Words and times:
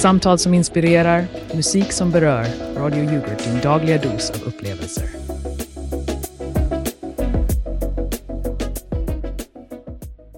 Samtal 0.00 0.38
som 0.38 0.54
inspirerar, 0.54 1.26
musik 1.54 1.92
som 1.92 2.10
berör. 2.10 2.46
Radio 2.76 3.04
Yoghurt, 3.04 3.44
din 3.44 3.60
dagliga 3.60 3.98
dos 3.98 4.30
av 4.30 4.42
upplevelser. 4.48 5.04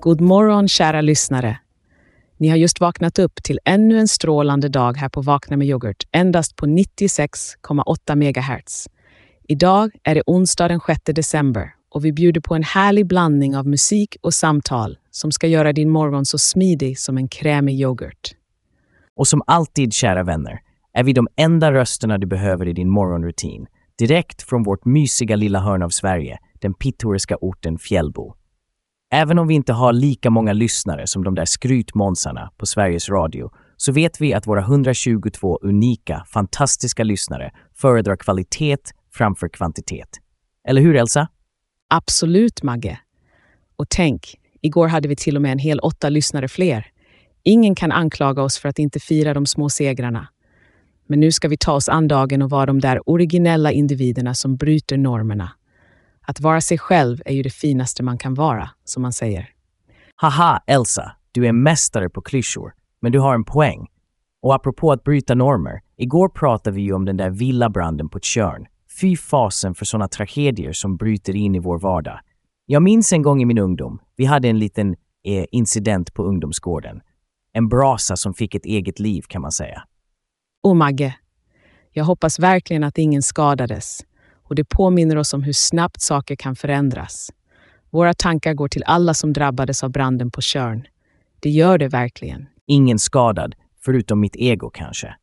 God 0.00 0.20
morgon 0.20 0.68
kära 0.68 1.00
lyssnare. 1.00 1.59
Ni 2.36 2.48
har 2.48 2.56
just 2.56 2.80
vaknat 2.80 3.18
upp 3.18 3.43
till 3.43 3.61
ännu 3.64 3.98
en 3.98 4.09
strålande 4.09 4.68
dag 4.68 4.96
här 4.96 5.09
på 5.09 5.20
Vakna 5.20 5.56
med 5.56 5.68
yoghurt, 5.68 6.06
endast 6.12 6.56
på 6.56 6.66
96,8 6.66 8.14
MHz. 8.14 8.88
Idag 9.48 9.90
är 10.02 10.14
det 10.14 10.22
onsdag 10.26 10.68
den 10.68 10.80
6 10.86 11.00
december 11.04 11.74
och 11.90 12.04
vi 12.04 12.12
bjuder 12.12 12.40
på 12.40 12.54
en 12.54 12.62
härlig 12.62 13.06
blandning 13.06 13.56
av 13.56 13.66
musik 13.66 14.16
och 14.20 14.34
samtal 14.34 14.98
som 15.10 15.32
ska 15.32 15.46
göra 15.46 15.72
din 15.72 15.90
morgon 15.90 16.26
så 16.26 16.38
smidig 16.38 16.98
som 16.98 17.18
en 17.18 17.29
krämig 17.29 17.80
yoghurt. 17.80 18.34
Och 19.16 19.29
som 19.29 19.43
alltid, 19.47 19.93
kära 19.93 20.23
vänner, 20.23 20.61
är 20.93 21.05
vi 21.05 21.12
de 21.12 21.29
enda 21.37 21.73
rösterna 21.73 22.19
du 22.19 22.27
behöver 22.27 22.69
i 22.69 22.73
din 22.73 22.91
morgonrutin. 22.91 23.66
Direkt 23.98 24.43
från 24.43 24.62
vårt 24.62 24.85
mysiga 24.85 25.37
lilla 25.37 25.59
hörn 25.61 25.83
av 25.83 25.88
Sverige, 25.88 26.38
den 26.61 26.75
pittoreska 26.75 27.37
orten 27.41 27.79
Fjällbo. 27.79 28.35
Även 29.15 29.38
om 29.38 29.48
vi 29.48 29.55
inte 29.55 29.73
har 29.73 29.93
lika 29.93 30.30
många 30.30 30.52
lyssnare 30.52 31.07
som 31.07 31.25
de 31.25 31.35
där 31.35 31.45
skrytmånsarna 31.45 32.51
på 32.57 32.66
Sveriges 32.66 33.09
Radio 33.09 33.51
så 33.77 33.93
vet 33.93 34.21
vi 34.21 34.35
att 34.35 34.47
våra 34.47 34.61
122 34.61 35.59
unika, 35.63 36.24
fantastiska 36.29 37.05
lyssnare 37.05 37.51
föredrar 37.74 38.16
kvalitet 38.16 38.77
framför 39.15 39.49
kvantitet. 39.49 40.09
Eller 40.69 40.83
hur, 40.83 40.97
Elsa? 40.97 41.29
Absolut, 41.88 42.63
Magge. 42.63 42.99
Och 43.77 43.87
tänk, 43.88 44.35
igår 44.60 44.88
hade 44.88 45.09
vi 45.09 45.16
till 45.16 45.37
och 45.37 45.43
med 45.43 45.52
en 45.52 45.59
hel 45.59 45.79
åtta 45.79 46.09
lyssnare 46.09 46.49
fler. 46.49 46.91
Ingen 47.45 47.74
kan 47.74 47.92
anklaga 47.92 48.42
oss 48.42 48.59
för 48.59 48.69
att 48.69 48.78
inte 48.78 49.01
fira 49.01 49.34
de 49.34 49.46
små 49.46 49.68
segrarna. 49.68 50.29
Men 51.07 51.21
nu 51.21 51.32
ska 51.32 51.48
vi 51.48 51.57
ta 51.57 51.73
oss 51.73 51.88
an 51.88 52.09
dagen 52.09 52.43
och 52.43 52.51
vara 52.51 52.66
de 52.66 52.80
där 52.80 53.10
originella 53.10 53.73
individerna 53.73 54.35
som 54.35 54.57
bryter 54.57 54.96
normerna. 54.96 55.52
Att 56.26 56.40
vara 56.40 56.60
sig 56.60 56.79
själv 56.79 57.23
är 57.24 57.35
ju 57.35 57.43
det 57.43 57.51
finaste 57.51 58.02
man 58.02 58.18
kan 58.18 58.35
vara, 58.35 58.70
som 58.85 59.02
man 59.02 59.13
säger. 59.13 59.48
Haha, 60.16 60.63
Elsa, 60.66 61.13
du 61.32 61.46
är 61.46 61.52
mästare 61.52 62.09
på 62.09 62.20
klyschor, 62.20 62.73
men 63.01 63.13
du 63.13 63.18
har 63.18 63.35
en 63.35 63.45
poäng. 63.45 63.87
Och 64.43 64.54
apropå 64.54 64.93
att 64.93 65.04
bryta 65.04 65.34
normer, 65.34 65.81
igår 65.97 66.28
pratade 66.28 66.76
vi 66.76 66.82
ju 66.82 66.93
om 66.93 67.04
den 67.04 67.16
där 67.16 67.31
villabranden 67.31 68.09
på 68.09 68.20
Tjörn. 68.20 68.66
Fy 69.00 69.16
fasen 69.16 69.75
för 69.75 69.84
sådana 69.84 70.09
tragedier 70.09 70.72
som 70.72 70.97
bryter 70.97 71.37
in 71.37 71.54
i 71.54 71.59
vår 71.59 71.78
vardag. 71.78 72.20
Jag 72.66 72.82
minns 72.82 73.12
en 73.12 73.22
gång 73.22 73.43
i 73.43 73.44
min 73.44 73.59
ungdom, 73.59 73.98
vi 74.16 74.25
hade 74.25 74.48
en 74.48 74.59
liten 74.59 74.97
eh, 75.25 75.44
incident 75.50 76.15
på 76.15 76.25
ungdomsgården. 76.25 77.00
En 77.53 77.69
brasa 77.69 78.16
som 78.16 78.34
fick 78.34 78.54
ett 78.54 78.64
eget 78.64 78.98
liv 78.98 79.22
kan 79.28 79.42
man 79.42 79.53
säga. 79.53 79.82
Och 80.62 80.76
Magge, 80.76 81.14
jag 81.91 82.04
hoppas 82.04 82.38
verkligen 82.38 82.84
att 82.84 82.98
ingen 82.98 83.22
skadades 83.22 84.00
och 84.53 84.54
det 84.54 84.64
påminner 84.64 85.16
oss 85.16 85.34
om 85.34 85.42
hur 85.42 85.53
snabbt 85.53 86.00
saker 86.00 86.36
kan 86.36 86.56
förändras. 86.56 87.30
Våra 87.91 88.14
tankar 88.14 88.54
går 88.54 88.69
till 88.69 88.82
alla 88.86 89.14
som 89.14 89.32
drabbades 89.32 89.82
av 89.82 89.91
branden 89.91 90.30
på 90.30 90.41
Tjörn. 90.41 90.86
Det 91.41 91.50
gör 91.50 91.78
det 91.78 91.88
verkligen. 91.88 92.47
Ingen 92.66 92.98
skadad, 92.98 93.54
förutom 93.84 94.20
mitt 94.20 94.36
ego 94.36 94.70
kanske. 94.70 95.14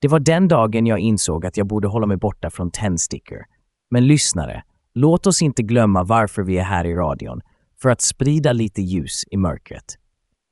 Det 0.00 0.08
var 0.08 0.20
den 0.20 0.48
dagen 0.48 0.86
jag 0.86 0.98
insåg 0.98 1.46
att 1.46 1.56
jag 1.56 1.66
borde 1.66 1.88
hålla 1.88 2.06
mig 2.06 2.16
borta 2.16 2.50
från 2.50 2.70
tändstickor. 2.70 3.44
Men 3.90 4.06
lyssnare, 4.06 4.62
låt 4.94 5.26
oss 5.26 5.42
inte 5.42 5.62
glömma 5.62 6.04
varför 6.04 6.42
vi 6.42 6.58
är 6.58 6.64
här 6.64 6.84
i 6.84 6.94
radion. 6.94 7.40
För 7.82 7.88
att 7.88 8.00
sprida 8.00 8.52
lite 8.52 8.82
ljus 8.82 9.24
i 9.30 9.36
mörkret. 9.36 9.98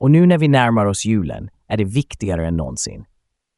Och 0.05 0.11
nu 0.11 0.27
när 0.27 0.39
vi 0.39 0.49
närmar 0.49 0.87
oss 0.87 1.05
julen 1.05 1.51
är 1.69 1.77
det 1.77 1.85
viktigare 1.85 2.47
än 2.47 2.57
någonsin. 2.57 3.05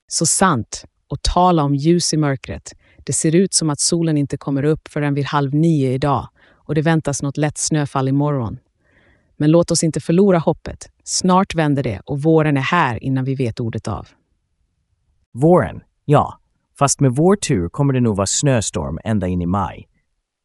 Så 0.09 0.27
sant. 0.27 0.85
Och 1.09 1.23
tala 1.23 1.63
om 1.63 1.75
ljus 1.75 2.15
i 2.15 2.17
mörkret. 2.17 2.73
Det 2.97 3.13
ser 3.13 3.35
ut 3.35 3.55
som 3.55 3.71
att 3.71 3.81
solen 3.81 4.19
inte 4.19 4.37
kommer 4.37 4.63
upp 4.63 4.89
förrän 4.89 5.15
vid 5.15 5.25
halv 5.25 5.55
nio 5.55 5.93
idag 5.93 6.29
och 6.53 6.75
det 6.75 6.83
väntas 6.83 7.23
något 7.23 7.37
lätt 7.37 7.59
snöfall 7.59 8.09
imorgon. 8.09 8.59
Men 9.37 9.51
låt 9.51 9.71
oss 9.71 9.85
inte 9.85 10.01
förlora 10.01 10.39
hoppet. 10.39 10.91
Snart 11.05 11.55
vänder 11.55 11.83
det 11.83 12.01
och 12.05 12.23
våren 12.23 12.57
är 12.57 12.61
här 12.61 13.05
innan 13.05 13.25
vi 13.25 13.35
vet 13.35 13.61
ordet 13.61 13.89
av. 13.89 14.09
Våren, 15.33 15.81
ja. 16.05 16.41
Fast 16.79 17.01
med 17.01 17.13
vår 17.13 17.37
tur 17.37 17.69
kommer 17.69 17.93
det 17.93 18.01
nog 18.01 18.17
vara 18.17 18.27
snöstorm 18.27 18.99
ända 19.05 19.27
in 19.27 19.43
i 19.43 19.47
maj. 19.47 19.89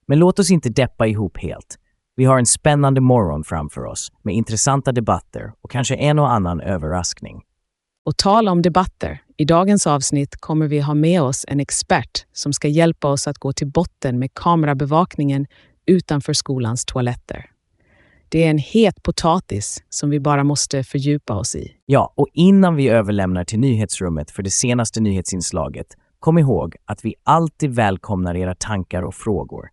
Men 0.08 0.20
låt 0.20 0.40
oss 0.40 0.52
inte 0.52 0.70
deppa 0.70 1.08
ihop 1.08 1.38
helt. 1.38 1.78
Vi 2.16 2.26
har 2.26 2.40
en 2.40 2.46
spännande 2.46 3.02
morgon 3.02 3.44
framför 3.44 3.86
oss 3.86 4.12
med 4.22 4.36
intressanta 4.36 4.92
debatter 4.92 5.54
och 5.62 5.72
kanske 5.72 5.96
en 5.96 6.20
och 6.20 6.32
annan 6.32 6.62
överraskning. 6.62 7.42
Och 8.06 8.18
tala 8.18 8.52
om 8.52 8.62
debatter. 8.62 9.22
I 9.38 9.46
dagens 9.46 9.88
avsnitt 9.88 10.36
kommer 10.40 10.68
vi 10.68 10.80
ha 10.80 10.94
med 10.94 11.22
oss 11.22 11.46
en 11.48 11.60
expert 11.60 12.26
som 12.34 12.54
ska 12.54 12.68
hjälpa 12.68 13.08
oss 13.08 13.28
att 13.28 13.38
gå 13.38 13.54
till 13.54 13.68
botten 13.68 14.20
med 14.20 14.34
kamerabevakningen 14.34 15.46
utanför 15.86 16.34
skolans 16.34 16.86
toaletter. 16.86 17.46
Det 18.30 18.44
är 18.44 18.50
en 18.50 18.58
het 18.58 19.04
potatis 19.04 19.84
som 19.90 20.10
vi 20.10 20.20
bara 20.20 20.44
måste 20.44 20.84
fördjupa 20.84 21.36
oss 21.36 21.56
i. 21.56 21.72
Ja, 21.86 22.14
och 22.16 22.28
innan 22.34 22.76
vi 22.76 22.90
överlämnar 22.90 23.44
till 23.44 23.60
nyhetsrummet 23.60 24.32
för 24.32 24.44
det 24.44 24.50
senaste 24.52 25.02
nyhetsinslaget, 25.02 25.88
kom 26.20 26.38
ihåg 26.38 26.76
att 26.86 27.06
vi 27.06 27.16
alltid 27.24 27.76
välkomnar 27.76 28.36
era 28.36 28.56
tankar 28.56 29.02
och 29.02 29.16
frågor. 29.16 29.70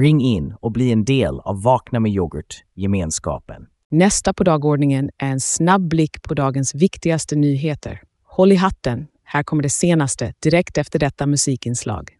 Ring 0.00 0.20
in 0.20 0.54
och 0.60 0.72
bli 0.72 0.92
en 0.92 1.04
del 1.04 1.40
av 1.40 1.62
Vakna 1.62 2.00
med 2.00 2.12
yoghurt-gemenskapen. 2.12 3.66
Nästa 3.90 4.32
på 4.32 4.44
dagordningen 4.44 5.10
är 5.18 5.30
en 5.30 5.40
snabb 5.40 5.88
blick 5.88 6.22
på 6.22 6.34
dagens 6.34 6.74
viktigaste 6.74 7.36
nyheter. 7.36 8.02
Håll 8.24 8.52
i 8.52 8.54
hatten, 8.54 9.06
här 9.24 9.42
kommer 9.42 9.62
det 9.62 9.68
senaste 9.68 10.34
direkt 10.42 10.78
efter 10.78 10.98
detta 10.98 11.26
musikinslag. 11.26 12.10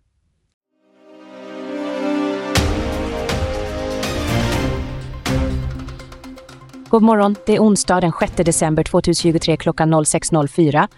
God 6.88 7.02
morgon, 7.02 7.36
det 7.46 7.54
är 7.54 7.60
onsdag 7.60 8.00
den 8.00 8.12
6 8.20 8.32
december 8.36 8.82
2023 8.82 9.56
klockan 9.56 9.94
06.04. 9.94 10.88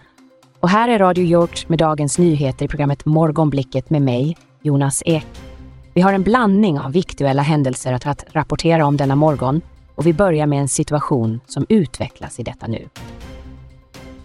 Och 0.60 0.68
här 0.68 0.88
är 0.88 0.98
Radio 0.98 1.24
Yoghurt 1.24 1.68
med 1.68 1.78
dagens 1.78 2.18
nyheter 2.18 2.64
i 2.64 2.68
programmet 2.68 3.04
Morgonblicket 3.04 3.90
med 3.90 4.02
mig, 4.02 4.36
Jonas 4.62 5.02
Ek. 5.06 5.53
Vi 5.94 6.00
har 6.00 6.12
en 6.12 6.22
blandning 6.22 6.80
av 6.80 6.92
viktuella 6.92 7.42
händelser 7.42 7.92
att 7.92 8.24
rapportera 8.32 8.86
om 8.86 8.96
denna 8.96 9.16
morgon 9.16 9.60
och 9.94 10.06
vi 10.06 10.12
börjar 10.12 10.46
med 10.46 10.60
en 10.60 10.68
situation 10.68 11.40
som 11.46 11.66
utvecklas 11.68 12.40
i 12.40 12.42
detta 12.42 12.66
nu. 12.66 12.88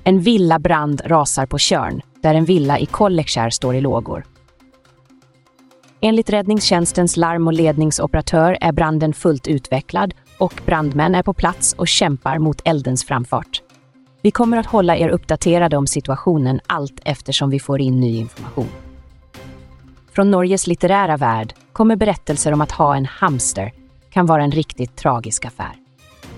En 0.04 0.20
villabrand 0.20 1.02
rasar 1.06 1.46
på 1.46 1.58
Körn, 1.58 2.02
där 2.22 2.36
en 2.36 2.46
villa 2.46 2.80
i 2.80 2.86
Kollekskär 2.86 3.50
står 3.50 3.76
i 3.76 3.82
lågor. 3.82 4.26
Enligt 6.02 6.30
räddningstjänstens 6.30 7.18
larm 7.18 7.48
och 7.48 7.54
ledningsoperatör 7.54 8.58
är 8.62 8.72
branden 8.72 9.14
fullt 9.14 9.48
utvecklad 9.48 10.14
och 10.38 10.62
brandmän 10.66 11.16
är 11.16 11.24
på 11.24 11.34
plats 11.34 11.74
och 11.74 11.88
kämpar 11.88 12.38
mot 12.38 12.62
eldens 12.66 13.06
framfart. 13.06 13.62
Vi 14.22 14.32
kommer 14.32 14.58
att 14.58 14.66
hålla 14.66 14.98
er 14.98 15.10
uppdaterade 15.10 15.78
om 15.78 15.88
situationen 15.88 16.60
allt 16.68 17.00
eftersom 17.06 17.50
vi 17.50 17.60
får 17.60 17.82
in 17.82 18.00
ny 18.00 18.18
information. 18.18 18.89
Från 20.20 20.32
Norges 20.32 20.68
litterära 20.68 21.18
värld 21.18 21.54
kommer 21.74 21.96
berättelser 21.96 22.52
om 22.52 22.62
att 22.62 22.72
ha 22.72 22.96
en 22.96 23.06
hamster 23.06 23.72
kan 24.10 24.26
vara 24.26 24.44
en 24.44 24.52
riktigt 24.52 24.96
tragisk 24.96 25.46
affär. 25.46 25.72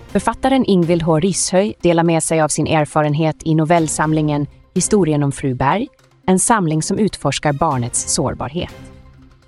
Författaren 0.08 0.66
Ingvild 0.66 1.02
H. 1.02 1.20
Rishöj 1.20 1.74
delar 1.82 2.04
med 2.04 2.24
sig 2.24 2.42
av 2.42 2.48
sin 2.48 2.68
erfarenhet 2.68 3.36
i 3.46 3.56
novellsamlingen 3.56 4.48
Historien 4.74 5.24
om 5.24 5.32
fru 5.32 5.54
Berg, 5.54 5.88
en 6.26 6.40
samling 6.40 6.84
som 6.84 6.98
utforskar 6.98 7.54
barnets 7.54 8.14
sårbarhet. 8.14 8.76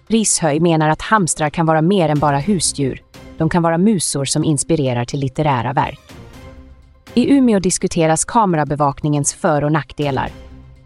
Rishöj 0.08 0.60
menar 0.60 0.90
att 0.90 1.02
hamstrar 1.02 1.50
kan 1.50 1.66
vara 1.66 1.82
mer 1.82 2.10
än 2.10 2.20
bara 2.20 2.38
husdjur. 2.38 3.02
De 3.38 3.50
kan 3.50 3.64
vara 3.64 3.78
musor 3.78 4.26
som 4.26 4.44
inspirerar 4.44 5.06
till 5.06 5.20
litterära 5.20 5.74
verk. 5.74 6.00
I 7.14 7.34
Umeå 7.34 7.60
diskuteras 7.60 8.26
kamerabevakningens 8.26 9.34
för 9.34 9.64
och 9.64 9.72
nackdelar. 9.72 10.30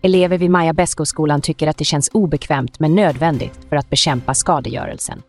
Elever 0.07 0.38
vid 0.38 0.51
Maja 0.51 0.74
Beskoskolan 0.74 1.42
tycker 1.42 1.68
att 1.68 1.77
det 1.77 1.86
känns 1.86 2.09
obekvämt 2.13 2.80
men 2.80 2.95
nödvändigt 2.95 3.59
för 3.69 3.75
att 3.75 3.89
bekämpa 3.89 4.33
skadegörelsen. 4.33 5.21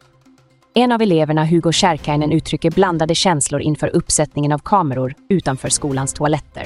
En 0.74 0.92
av 0.92 1.02
eleverna, 1.02 1.44
Hugo 1.44 1.72
Kärkainen, 1.72 2.32
uttrycker 2.32 2.70
blandade 2.70 3.14
känslor 3.14 3.60
inför 3.60 3.96
uppsättningen 3.96 4.52
av 4.52 4.58
kameror 4.58 5.14
utanför 5.28 5.68
skolans 5.68 6.12
toaletter. 6.12 6.64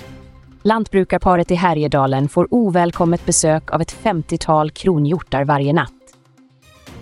Lantbrukarparet 0.62 1.50
i 1.50 1.54
Härjedalen 1.54 2.28
får 2.28 2.48
ovälkommet 2.50 3.26
besök 3.26 3.70
av 3.70 3.80
ett 3.80 3.96
50-tal 4.02 4.70
kronhjortar 4.70 5.44
varje 5.44 5.72
natt. 5.72 5.92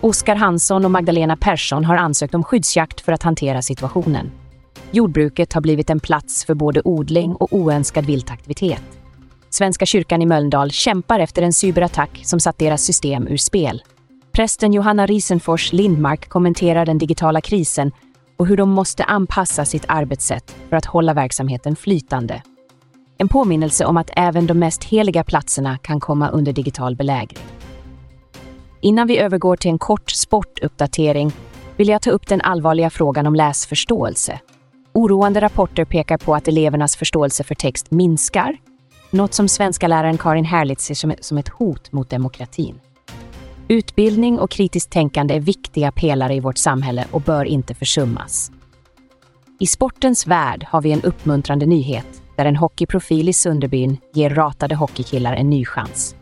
Oskar 0.01 0.37
Hansson 0.37 0.85
och 0.85 0.91
Magdalena 0.91 1.37
Persson 1.37 1.85
har 1.85 1.97
ansökt 1.97 2.35
om 2.35 2.45
skyddsjakt 2.45 3.01
för 3.01 3.13
att 3.13 3.23
hantera 3.23 3.63
situationen. 3.63 4.31
Jordbruket 4.91 5.53
har 5.53 5.61
blivit 5.61 5.91
en 5.91 6.01
plats 6.01 6.45
för 6.45 6.55
både 6.55 6.83
odling 6.85 7.35
och 7.35 7.53
oönskad 7.53 8.05
viltaktivitet. 8.05 9.00
Svenska 9.53 9.87
kyrkan 9.87 10.23
i 10.23 10.27
Mölndal 10.27 10.71
kämpar 10.71 11.21
efter 11.21 11.43
en 11.43 11.53
cyberattack 11.53 12.21
som 12.25 12.41
satt 12.41 12.59
deras 12.59 12.83
system 12.83 13.29
ur 13.29 13.37
spel. 13.37 13.83
Prästen 14.33 14.73
Johanna 14.73 15.07
Risenfors 15.07 15.73
Lindmark 15.73 16.29
kommenterar 16.29 16.87
den 16.87 16.99
digitala 16.99 17.41
krisen 17.41 17.93
och 18.37 18.47
hur 18.47 18.57
de 18.57 18.71
måste 18.71 19.05
anpassa 19.05 19.65
sitt 19.65 19.85
arbetssätt 19.89 20.57
för 20.69 20.77
att 20.77 20.85
hålla 20.85 21.15
verksamheten 21.15 21.77
flytande. 21.77 22.43
En 23.19 23.29
påminnelse 23.29 23.85
om 23.85 23.97
att 23.97 24.11
även 24.17 24.47
de 24.47 24.59
mest 24.59 24.85
heliga 24.85 25.25
platserna 25.25 25.79
kan 25.79 26.01
komma 26.01 26.29
under 26.29 26.53
digital 26.53 26.97
belägring. 26.97 27.45
Innan 28.81 29.07
vi 29.07 29.19
övergår 29.19 29.57
till 29.57 29.71
en 29.71 29.79
kort 29.79 30.11
sportuppdatering 30.11 31.33
vill 31.77 31.89
jag 31.89 32.03
ta 32.03 32.11
upp 32.11 32.27
den 32.27 32.41
allvarliga 32.41 32.91
frågan 32.91 33.27
om 33.27 33.35
läsförståelse. 33.35 34.41
Oroande 34.93 35.41
rapporter 35.41 35.85
pekar 35.85 36.19
på 36.19 36.35
att 36.35 36.49
elevernas 36.49 36.97
förståelse 36.97 37.45
för 37.45 37.55
text 37.55 37.91
minskar, 37.91 38.57
något 39.13 39.35
som 39.35 39.49
svenska 39.49 39.89
läraren 39.89 40.19
Karin 40.19 40.45
Herlitz 40.45 40.85
ser 40.85 41.23
som 41.23 41.39
ett 41.39 41.49
hot 41.49 41.93
mot 41.93 42.11
demokratin. 42.11 42.81
Utbildning 43.69 44.39
och 44.39 44.51
kritiskt 44.51 44.91
tänkande 44.91 45.35
är 45.35 45.41
viktiga 45.41 45.93
pelare 45.93 46.35
i 46.35 46.41
vårt 46.41 46.59
samhälle 46.59 47.05
och 47.11 47.21
bör 47.21 47.45
inte 47.45 47.75
försummas. 47.75 48.53
I 49.61 49.67
sportens 49.67 50.27
värld 50.27 50.67
har 50.69 50.83
vi 50.83 50.93
en 50.93 51.03
uppmuntrande 51.03 51.67
nyhet 51.67 52.23
där 52.37 52.45
en 52.45 52.57
hockeyprofil 52.57 53.29
i 53.29 53.33
Sunderbyn 53.33 53.97
ger 54.15 54.31
ratade 54.31 54.75
hockeykillar 54.75 55.35
en 55.35 55.51
ny 55.51 55.65
chans. 55.65 56.17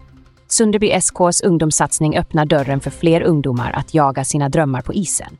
Sunderby 0.46 0.90
SKs 1.00 1.40
ungdomssatsning 1.40 2.18
öppnar 2.18 2.46
dörren 2.46 2.80
för 2.80 2.90
fler 2.90 3.22
ungdomar 3.22 3.72
att 3.72 3.94
jaga 3.94 4.24
sina 4.24 4.48
drömmar 4.48 4.80
på 4.80 4.94
isen. 4.94 5.36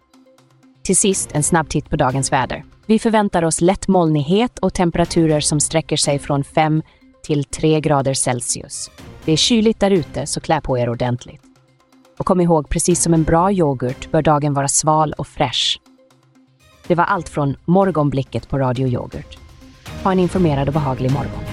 Till 0.83 0.97
sist 0.97 1.31
en 1.33 1.43
snabb 1.43 1.69
titt 1.69 1.91
på 1.91 1.97
dagens 1.97 2.33
väder. 2.33 2.65
Vi 2.87 2.99
förväntar 2.99 3.45
oss 3.45 3.61
lätt 3.61 3.89
molnighet 3.89 4.59
och 4.59 4.75
temperaturer 4.75 5.41
som 5.41 5.61
sträcker 5.61 5.97
sig 5.97 6.19
från 6.19 6.45
5 6.45 6.83
till 7.29 7.45
3 7.45 7.81
grader 7.81 8.15
Celsius. 8.15 8.91
Det 9.25 9.33
är 9.33 9.37
kyligt 9.37 9.81
där 9.81 9.91
ute, 9.91 10.27
så 10.27 10.41
klä 10.41 10.61
på 10.61 10.79
er 10.79 10.89
ordentligt. 10.89 11.43
Och 12.19 12.27
kom 12.27 12.41
ihåg, 12.41 12.69
precis 12.69 13.03
som 13.03 13.15
en 13.15 13.25
bra 13.25 13.53
yoghurt 13.53 14.11
bör 14.11 14.23
dagen 14.23 14.55
vara 14.55 14.69
sval 14.69 15.13
och 15.19 15.27
fräsch. 15.27 15.81
Det 16.87 16.95
var 16.95 17.05
allt 17.05 17.29
från 17.29 17.57
Morgonblicket 17.65 18.49
på 18.49 18.59
Radio 18.59 18.89
Yoghurt. 18.89 19.39
Ha 20.05 20.13
en 20.13 20.19
informerad 20.19 20.69
och 20.69 20.75
behaglig 20.75 21.13
morgon. 21.13 21.45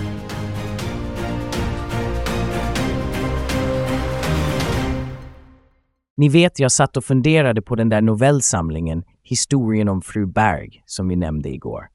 Ni 6.17 6.29
vet, 6.29 6.59
jag 6.59 6.71
satt 6.71 6.97
och 6.97 7.05
funderade 7.05 7.61
på 7.61 7.75
den 7.75 7.89
där 7.89 8.01
novellsamlingen 8.01 9.03
Historien 9.23 9.89
om 9.89 10.01
fru 10.01 10.25
Berg 10.25 10.83
som 10.85 11.07
vi 11.07 11.15
nämnde 11.15 11.49
igår. 11.49 11.94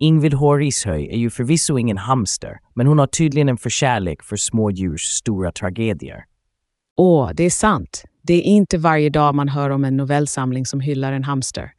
Ingvild 0.00 0.34
H. 0.34 0.56
Rishöj 0.56 1.08
är 1.10 1.16
ju 1.16 1.30
förvisso 1.30 1.78
ingen 1.78 1.98
hamster, 1.98 2.58
men 2.74 2.86
hon 2.86 2.98
har 2.98 3.06
tydligen 3.06 3.48
en 3.48 3.56
förkärlek 3.56 4.22
för 4.22 4.36
små 4.36 4.70
djurs 4.70 5.02
stora 5.02 5.52
tragedier. 5.52 6.24
Åh, 6.96 7.30
det 7.34 7.44
är 7.44 7.50
sant. 7.50 8.04
Det 8.22 8.34
är 8.34 8.42
inte 8.42 8.78
varje 8.78 9.10
dag 9.10 9.34
man 9.34 9.48
hör 9.48 9.70
om 9.70 9.84
en 9.84 9.96
novellsamling 9.96 10.66
som 10.66 10.80
hyllar 10.80 11.12
en 11.12 11.24
hamster. 11.24 11.72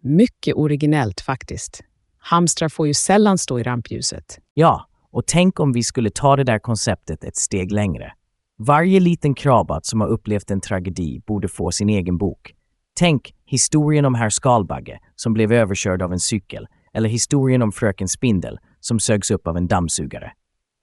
Mycket 0.00 0.54
originellt 0.54 1.20
faktiskt. 1.20 1.80
Hamstrar 2.18 2.68
får 2.68 2.86
ju 2.86 2.94
sällan 2.94 3.38
stå 3.38 3.60
i 3.60 3.62
rampljuset. 3.62 4.38
Ja, 4.54 4.88
och 5.10 5.26
tänk 5.26 5.60
om 5.60 5.72
vi 5.72 5.82
skulle 5.82 6.10
ta 6.10 6.36
det 6.36 6.44
där 6.44 6.58
konceptet 6.58 7.24
ett 7.24 7.36
steg 7.36 7.72
längre. 7.72 8.12
Varje 8.58 9.00
liten 9.00 9.34
krabat 9.34 9.86
som 9.86 10.00
har 10.00 10.08
upplevt 10.08 10.50
en 10.50 10.60
tragedi 10.60 11.20
borde 11.26 11.48
få 11.48 11.72
sin 11.72 11.88
egen 11.88 12.18
bok. 12.18 12.54
Tänk 12.94 13.34
historien 13.44 14.04
om 14.04 14.14
herr 14.14 14.30
Skalbagge 14.30 14.98
som 15.16 15.32
blev 15.32 15.52
överkörd 15.52 16.02
av 16.02 16.12
en 16.12 16.20
cykel 16.20 16.68
eller 16.96 17.08
historien 17.08 17.62
om 17.62 17.72
fröken 17.72 18.08
Spindel 18.08 18.58
som 18.80 19.00
sögs 19.00 19.30
upp 19.30 19.46
av 19.46 19.56
en 19.56 19.66
dammsugare. 19.66 20.32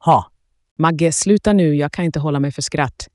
Ha! 0.05 0.31
Magge, 0.77 1.11
sluta 1.11 1.53
nu, 1.53 1.75
jag 1.75 1.91
kan 1.91 2.05
inte 2.05 2.19
hålla 2.19 2.39
mig 2.39 2.51
för 2.51 2.61
skratt. 2.61 3.07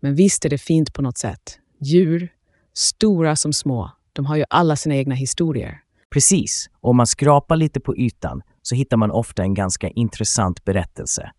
Men 0.00 0.14
visst 0.14 0.44
är 0.44 0.48
det 0.48 0.58
fint 0.58 0.94
på 0.94 1.02
något 1.02 1.18
sätt. 1.18 1.58
Djur, 1.80 2.28
stora 2.74 3.36
som 3.36 3.52
små, 3.52 3.90
de 4.12 4.26
har 4.26 4.36
ju 4.36 4.44
alla 4.50 4.76
sina 4.76 4.96
egna 4.96 5.14
historier. 5.14 5.80
Precis, 6.10 6.70
och 6.80 6.90
om 6.90 6.96
man 6.96 7.06
skrapar 7.06 7.56
lite 7.56 7.80
på 7.80 7.96
ytan 7.96 8.42
så 8.62 8.74
hittar 8.74 8.96
man 8.96 9.10
ofta 9.10 9.42
en 9.42 9.54
ganska 9.54 9.88
intressant 9.88 10.64
berättelse. 10.64 11.30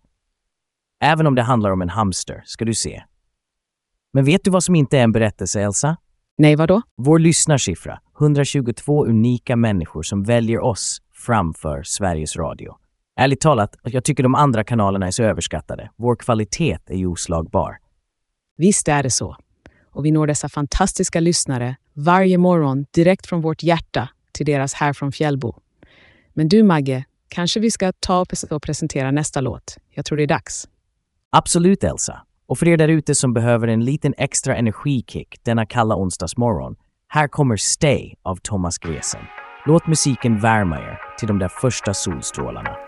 Även 1.02 1.28
om 1.28 1.36
det 1.36 1.42
handlar 1.42 1.72
om 1.72 1.82
en 1.82 1.90
hamster, 1.90 2.44
ska 2.46 2.66
du 2.66 2.74
se. 2.74 3.04
Men 4.14 4.26
vet 4.26 4.44
du 4.44 4.52
vad 4.52 4.64
som 4.64 4.76
inte 4.76 4.98
är 4.98 5.04
en 5.04 5.12
berättelse, 5.12 5.62
Elsa? 5.62 5.98
Nej, 6.38 6.56
vad 6.56 6.68
då? 6.68 6.82
Vår 6.98 7.20
lyssnarsiffra, 7.20 8.00
122 8.20 9.06
unika 9.06 9.56
människor 9.56 10.04
som 10.04 10.24
väljer 10.24 10.60
oss 10.60 11.02
framför 11.14 11.84
Sveriges 11.84 12.36
Radio. 12.36 12.76
Ärligt 13.20 13.42
talat, 13.42 13.76
jag 13.84 14.04
tycker 14.04 14.24
de 14.24 14.36
andra 14.36 14.64
kanalerna 14.64 15.08
är 15.08 15.12
så 15.12 15.24
överskattade. 15.24 15.90
Vår 15.96 16.16
kvalitet 16.16 16.78
är 16.86 16.98
ju 16.98 17.08
oslagbar. 17.08 17.78
Visst 18.58 18.88
är 18.88 19.04
det 19.04 19.12
så. 19.12 19.36
Och 19.92 20.06
vi 20.06 20.12
når 20.12 20.28
dessa 20.28 20.50
fantastiska 20.50 21.20
lyssnare 21.20 21.76
varje 21.94 22.38
morgon 22.38 22.86
direkt 22.92 23.28
från 23.28 23.42
vårt 23.42 23.64
hjärta 23.64 24.10
till 24.32 24.46
deras 24.46 24.74
här 24.74 24.94
från 24.94 25.12
Fjällbo. 25.12 25.56
Men 26.34 26.48
du 26.48 26.64
Magge, 26.64 27.06
kanske 27.28 27.60
vi 27.60 27.72
ska 27.72 27.92
ta 28.00 28.26
och 28.50 28.62
presentera 28.62 29.12
nästa 29.12 29.42
låt? 29.42 29.78
Jag 29.90 30.06
tror 30.06 30.18
det 30.18 30.24
är 30.24 30.28
dags. 30.28 30.68
Absolut 31.30 31.84
Elsa. 31.84 32.22
Och 32.48 32.60
för 32.60 32.68
er 32.68 32.78
där 32.78 32.88
ute 32.88 33.16
som 33.16 33.34
behöver 33.34 33.68
en 33.68 33.86
liten 33.86 34.14
extra 34.18 34.56
energikick 34.56 35.40
denna 35.44 35.66
kalla 35.66 35.96
onsdagsmorgon, 35.96 36.76
här 37.16 37.28
kommer 37.28 37.58
Stay 37.58 38.14
av 38.24 38.36
Thomas 38.36 38.78
Gresen. 38.78 39.22
Låt 39.66 39.88
musiken 39.88 40.40
värma 40.40 40.80
er 40.80 41.00
till 41.18 41.28
de 41.28 41.40
där 41.40 41.48
första 41.48 41.94
solstrålarna. 41.94 42.85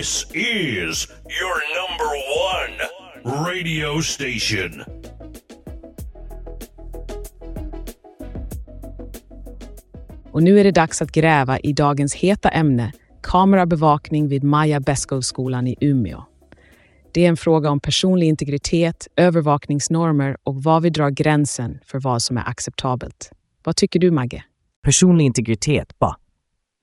This 0.00 0.26
is 0.34 1.08
your 1.40 1.56
number 1.78 2.10
one 2.54 2.74
radio 3.46 4.02
station. 4.02 4.82
Och 10.32 10.42
nu 10.42 10.60
är 10.60 10.64
det 10.64 10.70
dags 10.70 11.02
att 11.02 11.12
gräva 11.12 11.58
i 11.58 11.72
dagens 11.72 12.14
heta 12.14 12.48
ämne, 12.48 12.92
kamerabevakning 13.22 14.28
vid 14.28 14.44
Maja 14.44 14.80
Beskow-skolan 14.80 15.66
i 15.66 15.76
Umeå. 15.80 16.24
Det 17.12 17.24
är 17.24 17.28
en 17.28 17.36
fråga 17.36 17.70
om 17.70 17.80
personlig 17.80 18.26
integritet, 18.26 19.08
övervakningsnormer 19.16 20.36
och 20.42 20.62
var 20.62 20.80
vi 20.80 20.90
drar 20.90 21.10
gränsen 21.10 21.78
för 21.86 22.00
vad 22.00 22.22
som 22.22 22.36
är 22.36 22.48
acceptabelt. 22.48 23.30
Vad 23.64 23.76
tycker 23.76 24.00
du, 24.00 24.10
Magge? 24.10 24.44
Personlig 24.82 25.24
integritet, 25.24 25.98
ba. 25.98 26.16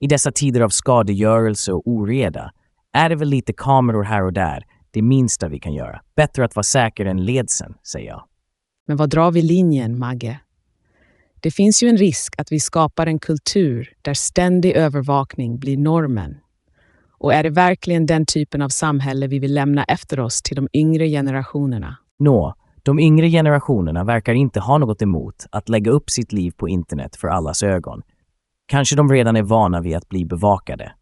I 0.00 0.06
dessa 0.06 0.32
tider 0.32 0.60
av 0.60 0.68
skadegörelse 0.68 1.72
och 1.72 1.82
oreda 1.86 2.52
är 2.92 3.08
det 3.08 3.16
väl 3.16 3.28
lite 3.28 3.52
kameror 3.52 4.02
här 4.02 4.24
och 4.24 4.32
där 4.32 4.64
det 4.90 5.02
minsta 5.02 5.48
vi 5.48 5.58
kan 5.58 5.72
göra. 5.74 6.00
Bättre 6.16 6.44
att 6.44 6.56
vara 6.56 6.64
säker 6.64 7.06
än 7.06 7.24
ledsen, 7.24 7.74
säger 7.92 8.08
jag. 8.08 8.24
Men 8.86 8.96
vad 8.96 9.10
drar 9.10 9.30
vi 9.30 9.42
linjen, 9.42 9.98
Magge? 9.98 10.40
Det 11.40 11.50
finns 11.50 11.82
ju 11.82 11.88
en 11.88 11.96
risk 11.96 12.34
att 12.38 12.52
vi 12.52 12.60
skapar 12.60 13.06
en 13.06 13.18
kultur 13.18 13.92
där 14.02 14.14
ständig 14.14 14.72
övervakning 14.72 15.58
blir 15.58 15.76
normen. 15.76 16.38
Och 17.18 17.34
är 17.34 17.42
det 17.42 17.50
verkligen 17.50 18.06
den 18.06 18.26
typen 18.26 18.62
av 18.62 18.68
samhälle 18.68 19.26
vi 19.26 19.38
vill 19.38 19.54
lämna 19.54 19.84
efter 19.84 20.20
oss 20.20 20.42
till 20.42 20.56
de 20.56 20.68
yngre 20.72 21.08
generationerna? 21.08 21.96
Nå, 22.18 22.54
de 22.82 22.98
yngre 22.98 23.30
generationerna 23.30 24.04
verkar 24.04 24.34
inte 24.34 24.60
ha 24.60 24.78
något 24.78 25.02
emot 25.02 25.46
att 25.50 25.68
lägga 25.68 25.90
upp 25.90 26.10
sitt 26.10 26.32
liv 26.32 26.52
på 26.56 26.68
internet 26.68 27.16
för 27.16 27.28
allas 27.28 27.62
ögon. 27.62 28.02
Kanske 28.66 28.96
de 28.96 29.12
redan 29.12 29.36
är 29.36 29.42
vana 29.42 29.80
vid 29.80 29.96
att 29.96 30.08
bli 30.08 30.24
bevakade. 30.24 30.92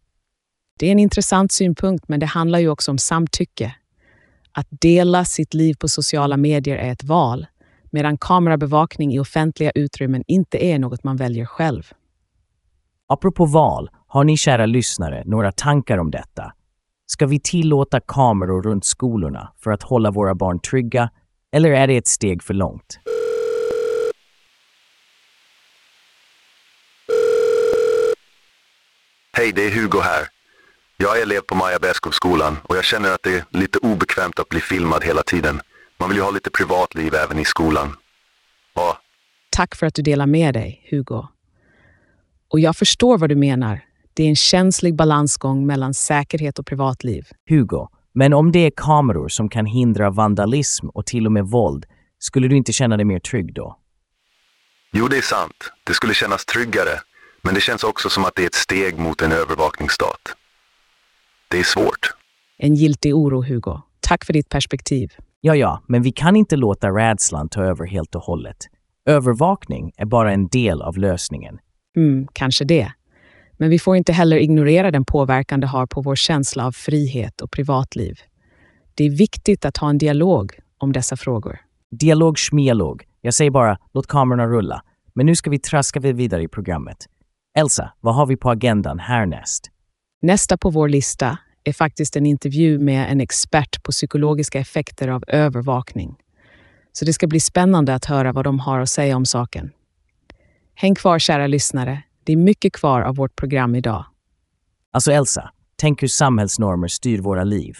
Det 0.79 0.87
är 0.87 0.91
en 0.91 0.99
intressant 0.99 1.51
synpunkt, 1.51 2.07
men 2.07 2.19
det 2.19 2.25
handlar 2.25 2.59
ju 2.59 2.69
också 2.69 2.91
om 2.91 2.97
samtycke. 2.97 3.75
Att 4.51 4.67
dela 4.69 5.25
sitt 5.25 5.53
liv 5.53 5.73
på 5.79 5.87
sociala 5.87 6.37
medier 6.37 6.77
är 6.77 6.91
ett 6.91 7.03
val, 7.03 7.45
medan 7.91 8.17
kamerabevakning 8.17 9.13
i 9.13 9.19
offentliga 9.19 9.71
utrymmen 9.75 10.23
inte 10.27 10.65
är 10.65 10.79
något 10.79 11.03
man 11.03 11.17
väljer 11.17 11.45
själv. 11.45 11.91
Apropå 13.07 13.45
val, 13.45 13.89
har 14.07 14.23
ni 14.23 14.37
kära 14.37 14.65
lyssnare 14.65 15.23
några 15.25 15.51
tankar 15.51 15.97
om 15.97 16.11
detta? 16.11 16.53
Ska 17.05 17.27
vi 17.27 17.39
tillåta 17.39 17.99
kameror 17.99 18.61
runt 18.61 18.85
skolorna 18.85 19.53
för 19.63 19.71
att 19.71 19.83
hålla 19.83 20.11
våra 20.11 20.35
barn 20.35 20.59
trygga, 20.59 21.09
eller 21.51 21.71
är 21.71 21.87
det 21.87 21.97
ett 21.97 22.07
steg 22.07 22.43
för 22.43 22.53
långt? 22.53 22.99
Hej, 29.37 29.51
det 29.55 29.65
är 29.65 29.71
Hugo 29.71 29.99
här. 30.03 30.36
Jag 30.97 31.17
är 31.17 31.21
elev 31.21 31.41
på 31.41 31.55
Maja 31.55 31.79
Beskow-skolan 31.79 32.57
och 32.63 32.77
jag 32.77 32.83
känner 32.83 33.11
att 33.11 33.23
det 33.23 33.35
är 33.35 33.45
lite 33.49 33.77
obekvämt 33.79 34.39
att 34.39 34.49
bli 34.49 34.59
filmad 34.59 35.03
hela 35.03 35.23
tiden. 35.23 35.61
Man 35.97 36.09
vill 36.09 36.17
ju 36.17 36.23
ha 36.23 36.31
lite 36.31 36.49
privatliv 36.49 37.15
även 37.15 37.39
i 37.39 37.45
skolan. 37.45 37.95
Ja, 38.73 38.97
Tack 39.49 39.75
för 39.75 39.85
att 39.85 39.93
du 39.93 40.01
delar 40.01 40.25
med 40.25 40.53
dig, 40.53 40.87
Hugo. 40.91 41.27
Och 42.49 42.59
jag 42.59 42.75
förstår 42.77 43.17
vad 43.17 43.29
du 43.29 43.35
menar. 43.35 43.81
Det 44.13 44.23
är 44.23 44.27
en 44.27 44.35
känslig 44.35 44.95
balansgång 44.95 45.65
mellan 45.65 45.93
säkerhet 45.93 46.59
och 46.59 46.65
privatliv. 46.65 47.27
Hugo, 47.49 47.87
men 48.13 48.33
om 48.33 48.51
det 48.51 48.59
är 48.59 48.71
kameror 48.75 49.29
som 49.29 49.49
kan 49.49 49.65
hindra 49.65 50.09
vandalism 50.09 50.89
och 50.89 51.05
till 51.05 51.25
och 51.25 51.31
med 51.31 51.45
våld, 51.45 51.85
skulle 52.19 52.47
du 52.47 52.57
inte 52.57 52.73
känna 52.73 52.97
dig 52.97 53.05
mer 53.05 53.19
trygg 53.19 53.53
då? 53.53 53.77
jo 54.91 55.07
det 55.07 55.17
är 55.17 55.21
sant. 55.21 55.71
Det 55.83 55.93
skulle 55.93 56.13
kännas 56.13 56.45
tryggare. 56.45 56.99
Men 57.41 57.53
det 57.53 57.61
känns 57.61 57.83
också 57.83 58.09
som 58.09 58.25
att 58.25 58.35
det 58.35 58.41
är 58.41 58.47
ett 58.47 58.55
steg 58.55 58.97
mot 58.99 59.21
en 59.21 59.31
övervakningsstat. 59.31 60.35
Det 61.51 61.59
är 61.59 61.63
svårt. 61.63 62.13
En 62.57 62.75
giltig 62.75 63.15
oro, 63.15 63.43
Hugo. 63.43 63.81
Tack 63.99 64.25
för 64.25 64.33
ditt 64.33 64.49
perspektiv. 64.49 65.11
Ja, 65.41 65.55
ja, 65.55 65.83
men 65.87 66.01
vi 66.01 66.11
kan 66.11 66.35
inte 66.35 66.55
låta 66.55 66.89
rädslan 66.89 67.49
ta 67.49 67.63
över 67.63 67.85
helt 67.85 68.15
och 68.15 68.21
hållet. 68.21 68.57
Övervakning 69.05 69.91
är 69.97 70.05
bara 70.05 70.33
en 70.33 70.47
del 70.47 70.81
av 70.81 70.97
lösningen. 70.97 71.59
Mm, 71.97 72.27
kanske 72.33 72.65
det. 72.65 72.91
Men 73.57 73.69
vi 73.69 73.79
får 73.79 73.95
inte 73.95 74.13
heller 74.13 74.37
ignorera 74.37 74.91
den 74.91 75.05
påverkan 75.05 75.59
det 75.59 75.67
har 75.67 75.85
på 75.85 76.01
vår 76.01 76.15
känsla 76.15 76.65
av 76.65 76.71
frihet 76.71 77.41
och 77.41 77.51
privatliv. 77.51 78.19
Det 78.95 79.03
är 79.03 79.09
viktigt 79.09 79.65
att 79.65 79.77
ha 79.77 79.89
en 79.89 79.97
dialog 79.97 80.53
om 80.77 80.93
dessa 80.93 81.17
frågor. 81.17 81.59
Dialog 81.91 82.37
schmialog. 82.37 83.03
Jag 83.21 83.33
säger 83.33 83.51
bara, 83.51 83.77
låt 83.93 84.07
kamerorna 84.07 84.47
rulla. 84.47 84.83
Men 85.13 85.25
nu 85.25 85.35
ska 85.35 85.49
vi 85.49 85.59
traska 85.59 85.99
vidare 85.99 86.43
i 86.43 86.47
programmet. 86.47 86.97
Elsa, 87.57 87.93
vad 88.01 88.15
har 88.15 88.25
vi 88.25 88.37
på 88.37 88.49
agendan 88.49 88.99
härnäst? 88.99 89.71
Nästa 90.21 90.57
på 90.57 90.69
vår 90.69 90.89
lista 90.89 91.37
är 91.63 91.73
faktiskt 91.73 92.15
en 92.15 92.25
intervju 92.25 92.79
med 92.79 93.11
en 93.11 93.21
expert 93.21 93.83
på 93.83 93.91
psykologiska 93.91 94.59
effekter 94.59 95.07
av 95.07 95.23
övervakning. 95.27 96.15
Så 96.91 97.05
det 97.05 97.13
ska 97.13 97.27
bli 97.27 97.39
spännande 97.39 97.95
att 97.95 98.05
höra 98.05 98.31
vad 98.31 98.45
de 98.45 98.59
har 98.59 98.79
att 98.79 98.89
säga 98.89 99.15
om 99.15 99.25
saken. 99.25 99.71
Häng 100.75 100.95
kvar 100.95 101.19
kära 101.19 101.47
lyssnare. 101.47 102.03
Det 102.23 102.33
är 102.33 102.37
mycket 102.37 102.73
kvar 102.73 103.01
av 103.01 103.15
vårt 103.15 103.35
program 103.35 103.75
idag. 103.75 104.05
Alltså 104.91 105.11
Elsa, 105.11 105.51
tänk 105.75 106.03
hur 106.03 106.07
samhällsnormer 106.07 106.87
styr 106.87 107.21
våra 107.21 107.43
liv. 107.43 107.77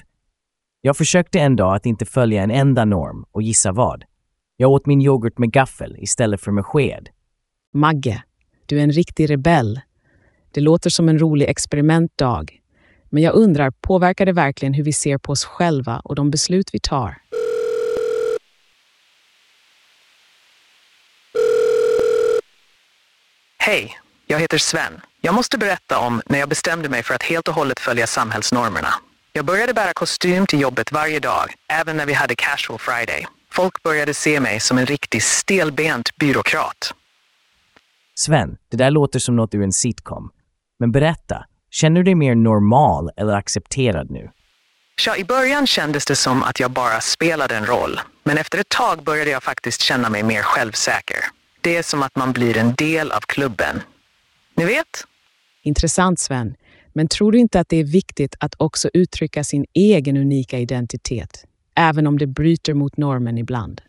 Jag 0.82 0.98
försökte 0.98 1.39
en 1.39 1.56
dag 1.56 1.75
att 1.75 1.86
inte 1.86 2.06
följa 2.06 2.44
en 2.44 2.51
enda 2.51 2.86
norm 2.86 3.25
och 3.32 3.41
gissa 3.41 3.72
vad? 3.72 4.03
Jag 4.58 4.72
åt 4.72 4.86
min 4.86 5.01
yoghurt 5.01 5.38
med 5.38 5.51
gaffel 5.51 5.96
istället 6.00 6.41
för 6.41 6.51
med 6.51 6.65
sked. 6.65 7.10
Magge, 7.74 8.24
du 8.65 8.79
är 8.79 8.84
en 8.84 8.91
riktig 8.91 9.29
rebell. 9.29 9.82
Det 10.51 10.61
låter 10.61 10.89
som 10.89 11.09
en 11.09 11.19
rolig 11.19 11.49
experimentdag. 11.49 12.45
Men 13.09 13.23
jag 13.23 13.35
undrar, 13.35 13.71
påverkar 13.71 14.25
det 14.25 14.33
verkligen 14.33 14.73
hur 14.73 14.83
vi 14.83 14.93
ser 14.93 15.17
på 15.17 15.31
oss 15.31 15.45
själva 15.45 16.01
och 16.03 16.15
de 16.15 16.31
beslut 16.31 16.69
vi 16.73 16.79
tar? 16.79 17.17
Hej, 23.57 23.99
jag 24.27 24.39
heter 24.39 24.57
Sven. 24.57 25.01
Jag 25.21 25.35
måste 25.35 25.57
berätta 25.57 25.99
om 25.99 26.21
när 26.25 26.39
jag 26.39 26.49
bestämde 26.49 26.89
mig 26.89 27.03
för 27.03 27.13
att 27.13 27.23
helt 27.23 27.47
och 27.47 27.53
hållet 27.53 27.79
följa 27.79 28.07
samhällsnormerna. 28.07 28.93
Jag 29.33 29.45
började 29.45 29.73
bära 29.73 29.93
kostym 29.93 30.45
till 30.45 30.61
jobbet 30.61 30.91
varje 30.91 31.19
dag, 31.19 31.53
även 31.67 31.97
när 31.97 32.05
vi 32.05 32.13
hade 32.13 32.35
casual 32.35 32.79
friday. 32.79 33.27
Folk 33.51 33.83
började 33.83 34.13
se 34.13 34.39
mig 34.39 34.59
som 34.59 34.77
en 34.77 34.85
riktig 34.85 35.23
stelbent 35.23 36.15
byråkrat. 36.15 36.93
Sven, 38.15 38.57
det 38.69 38.77
där 38.77 38.91
låter 38.91 39.19
som 39.19 39.35
något 39.35 39.55
ur 39.55 39.63
en 39.63 39.73
sitcom. 39.73 40.31
Men 40.79 40.91
berätta, 40.91 41.46
känner 41.72 41.96
du 42.00 42.03
dig 42.03 42.15
mer 42.15 42.36
normal 42.36 43.12
eller 43.17 43.34
accepterad 43.34 44.12
nu? 44.12 44.31
Tja, 45.00 45.17
i 45.17 45.24
början 45.24 45.67
kändes 45.67 46.05
det 46.05 46.15
som 46.15 46.43
att 46.43 46.60
jag 46.60 46.72
bara 46.72 47.01
spelade 47.01 47.55
en 47.55 47.65
roll. 47.65 48.00
Men 48.24 48.38
efter 48.38 48.57
ett 48.57 48.69
tag 48.69 49.03
började 49.03 49.31
jag 49.31 49.43
faktiskt 49.43 49.81
känna 49.81 50.10
mig 50.10 50.24
mer 50.24 50.41
självsäker. 50.41 51.17
Det 51.62 51.77
är 51.77 51.84
som 51.84 52.03
att 52.03 52.15
man 52.15 52.34
blir 52.34 52.57
en 52.57 52.75
del 52.75 53.12
av 53.12 53.19
klubben. 53.19 53.81
Ni 54.55 54.65
vet? 54.65 55.03
Intressant 55.63 56.19
Sven. 56.19 56.55
Men 56.93 57.07
tror 57.07 57.31
du 57.31 57.38
inte 57.38 57.60
att 57.60 57.69
det 57.69 57.77
är 57.77 57.84
viktigt 57.84 58.36
att 58.39 58.55
också 58.57 58.89
uttrycka 58.93 59.43
sin 59.43 59.65
egen 59.74 60.17
unika 60.17 60.60
identitet? 60.60 61.46
Även 61.75 62.07
om 62.07 62.17
det 62.17 62.27
bryter 62.27 62.74
mot 62.74 62.98
normen 62.98 63.38
ibland. 63.38 63.81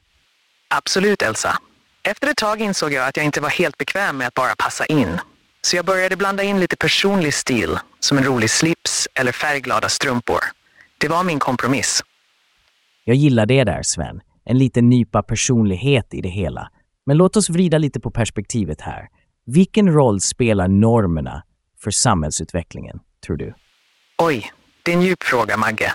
Absolut, 0.75 1.23
Elsa. 1.23 1.59
Efter 2.03 2.29
ett 2.29 2.37
tag 2.37 2.61
insåg 2.61 2.93
jag 2.93 3.09
att 3.09 3.17
jag 3.17 3.27
inte 3.27 3.41
var 3.41 3.51
helt 3.51 3.79
bekväm 3.79 4.17
med 4.17 4.27
att 4.27 4.35
bara 4.35 4.55
passa 4.59 4.87
in. 4.87 5.19
Så 5.69 5.77
jag 5.77 5.85
började 5.85 6.17
blanda 6.17 6.43
in 6.43 6.61
lite 6.61 6.77
personlig 6.77 7.35
stil, 7.35 7.79
som 8.01 8.19
en 8.19 8.25
rolig 8.25 8.51
slips 8.51 9.09
eller 9.15 9.33
färgglada 9.33 9.89
strumpor. 9.89 10.39
Det 10.99 11.09
var 11.09 11.25
min 11.25 11.39
kompromiss. 11.39 12.03
Jag 13.05 13.17
gillar 13.17 13.47
det 13.47 13.65
där, 13.65 13.83
Sven. 13.83 14.21
En 14.45 14.59
liten 14.59 14.89
nypa 14.89 15.23
personlighet 15.23 16.15
i 16.15 16.21
det 16.21 16.29
hela. 16.29 16.71
Men 17.07 17.17
låt 17.17 17.37
oss 17.37 17.51
vrida 17.51 17.79
lite 17.79 18.01
på 18.01 18.11
perspektivet 18.11 18.81
här. 18.81 19.09
Vilken 19.47 19.93
roll 19.93 20.21
spelar 20.21 20.69
normerna 20.69 21.43
för 21.83 21.91
samhällsutvecklingen, 21.91 23.01
tror 23.27 23.37
du? 23.37 23.55
Oj, 24.19 24.53
det 24.83 24.93
är 24.93 24.97
en 24.97 25.03
djup 25.03 25.23
fråga, 25.23 25.57
Magge. 25.57 25.93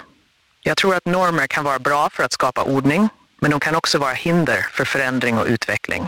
Jag 0.63 0.77
tror 0.77 0.95
att 0.95 1.05
normer 1.05 1.47
kan 1.47 1.63
vara 1.63 1.79
bra 1.79 2.09
för 2.09 2.23
att 2.23 2.33
skapa 2.33 2.63
ordning, 2.63 3.09
men 3.41 3.51
de 3.51 3.59
kan 3.59 3.75
också 3.75 3.97
vara 3.97 4.13
hinder 4.13 4.65
för 4.71 4.85
förändring 4.85 5.37
och 5.37 5.45
utveckling. 5.45 6.03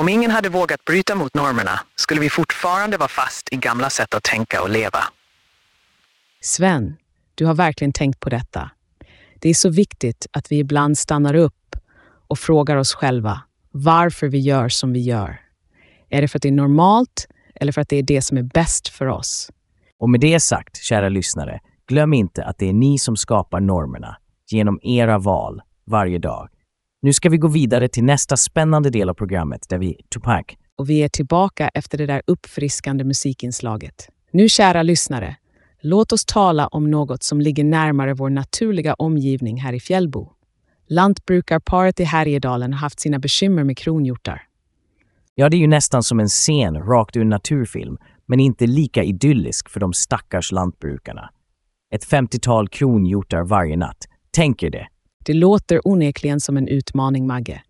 Om 0.00 0.08
ingen 0.08 0.30
hade 0.30 0.48
vågat 0.48 0.84
bryta 0.84 1.14
mot 1.14 1.34
normerna 1.34 1.80
skulle 1.96 2.20
vi 2.20 2.30
fortfarande 2.30 2.96
vara 2.96 3.08
fast 3.08 3.52
i 3.52 3.56
gamla 3.56 3.90
sätt 3.90 4.14
att 4.14 4.22
tänka 4.22 4.62
och 4.62 4.70
leva. 4.70 4.98
Sven, 6.40 6.96
du 7.34 7.46
har 7.46 7.54
verkligen 7.54 7.92
tänkt 7.92 8.20
på 8.20 8.30
detta. 8.30 8.70
Det 9.40 9.48
är 9.48 9.54
så 9.54 9.68
viktigt 9.68 10.26
att 10.32 10.52
vi 10.52 10.58
ibland 10.58 10.98
stannar 10.98 11.34
upp 11.34 11.76
och 12.28 12.38
frågar 12.38 12.76
oss 12.76 12.94
själva 12.94 13.40
varför 13.70 14.28
vi 14.28 14.38
gör 14.38 14.68
som 14.68 14.92
vi 14.92 15.00
gör. 15.00 15.40
Är 16.10 16.22
det 16.22 16.28
för 16.28 16.38
att 16.38 16.42
det 16.42 16.48
är 16.48 16.52
normalt 16.52 17.26
eller 17.54 17.72
för 17.72 17.80
att 17.80 17.88
det 17.88 17.96
är 17.96 18.02
det 18.02 18.22
som 18.22 18.36
är 18.38 18.42
bäst 18.42 18.88
för 18.88 19.06
oss? 19.06 19.50
Och 19.98 20.10
med 20.10 20.20
det 20.20 20.40
sagt, 20.40 20.76
kära 20.76 21.08
lyssnare, 21.08 21.60
glöm 21.88 22.14
inte 22.14 22.44
att 22.44 22.58
det 22.58 22.68
är 22.68 22.72
ni 22.72 22.98
som 22.98 23.16
skapar 23.16 23.60
normerna 23.60 24.16
genom 24.50 24.80
era 24.82 25.18
val 25.18 25.62
varje 25.86 26.18
dag. 26.18 26.48
Nu 27.06 27.12
ska 27.12 27.28
vi 27.28 27.38
gå 27.38 27.48
vidare 27.48 27.88
till 27.88 28.04
nästa 28.04 28.36
spännande 28.36 28.90
del 28.90 29.08
av 29.08 29.14
programmet 29.14 29.66
där 29.68 29.78
vi, 29.78 29.96
Tupac, 30.14 30.44
Och 30.76 30.90
vi 30.90 31.02
är 31.02 31.08
tillbaka 31.08 31.68
efter 31.68 31.98
det 31.98 32.06
där 32.06 32.22
uppfriskande 32.26 33.04
musikinslaget. 33.04 34.08
Nu, 34.30 34.48
kära 34.48 34.82
lyssnare, 34.82 35.36
låt 35.80 36.12
oss 36.12 36.24
tala 36.24 36.66
om 36.66 36.90
något 36.90 37.22
som 37.22 37.40
ligger 37.40 37.64
närmare 37.64 38.14
vår 38.14 38.30
naturliga 38.30 38.94
omgivning 38.94 39.60
här 39.60 39.72
i 39.72 39.80
Fjällbo. 39.80 40.32
Lantbrukarparet 40.88 42.00
i 42.00 42.04
Härjedalen 42.04 42.72
har 42.72 42.80
haft 42.80 43.00
sina 43.00 43.18
bekymmer 43.18 43.64
med 43.64 43.76
kronhjortar. 43.78 44.42
Ja, 45.34 45.48
det 45.48 45.56
är 45.56 45.60
ju 45.60 45.66
nästan 45.66 46.02
som 46.02 46.20
en 46.20 46.28
scen 46.28 46.76
rakt 46.76 47.16
ur 47.16 47.20
en 47.20 47.28
naturfilm, 47.28 47.98
men 48.26 48.40
inte 48.40 48.66
lika 48.66 49.02
idyllisk 49.02 49.68
för 49.68 49.80
de 49.80 49.92
stackars 49.92 50.52
lantbrukarna. 50.52 51.30
Ett 51.94 52.06
50-tal 52.06 52.68
kronhjortar 52.68 53.42
varje 53.42 53.76
natt, 53.76 54.08
Tänker 54.30 54.70
det. 54.70 54.86
Det 55.26 55.34
låter 55.34 55.88
onekligen 55.88 56.40
som 56.40 56.56
en 56.56 56.68
utmaning, 56.68 57.26
Magge. 57.26 57.62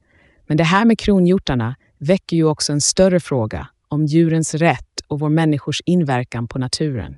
Men 0.47 0.57
det 0.57 0.65
här 0.65 0.85
med 0.85 0.99
kronhjortarna 0.99 1.77
väcker 1.99 2.37
ju 2.37 2.45
också 2.45 2.73
en 2.73 2.81
större 2.81 3.21
fråga 3.21 3.69
om 3.89 4.07
djurens 4.07 4.55
rätt 4.55 5.01
och 5.09 5.21
vår 5.21 5.29
människors 5.29 5.81
inverkan 5.87 6.49
på 6.49 6.59
naturen. 6.59 7.17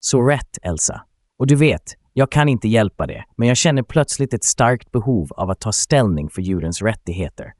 Så 0.00 0.22
rätt, 0.22 0.58
Elsa. 0.62 1.02
Och 1.38 1.46
du 1.46 1.54
vet, 1.54 1.82
jag 2.12 2.30
kan 2.30 2.48
inte 2.48 2.68
hjälpa 2.68 3.06
det, 3.06 3.24
men 3.36 3.48
jag 3.48 3.56
känner 3.56 3.82
plötsligt 3.82 4.34
ett 4.34 4.44
starkt 4.44 4.92
behov 4.92 5.32
av 5.32 5.50
att 5.50 5.60
ta 5.60 5.72
ställning 5.72 6.30
för 6.30 6.42
djurens 6.42 6.82
rättigheter. 6.82 7.52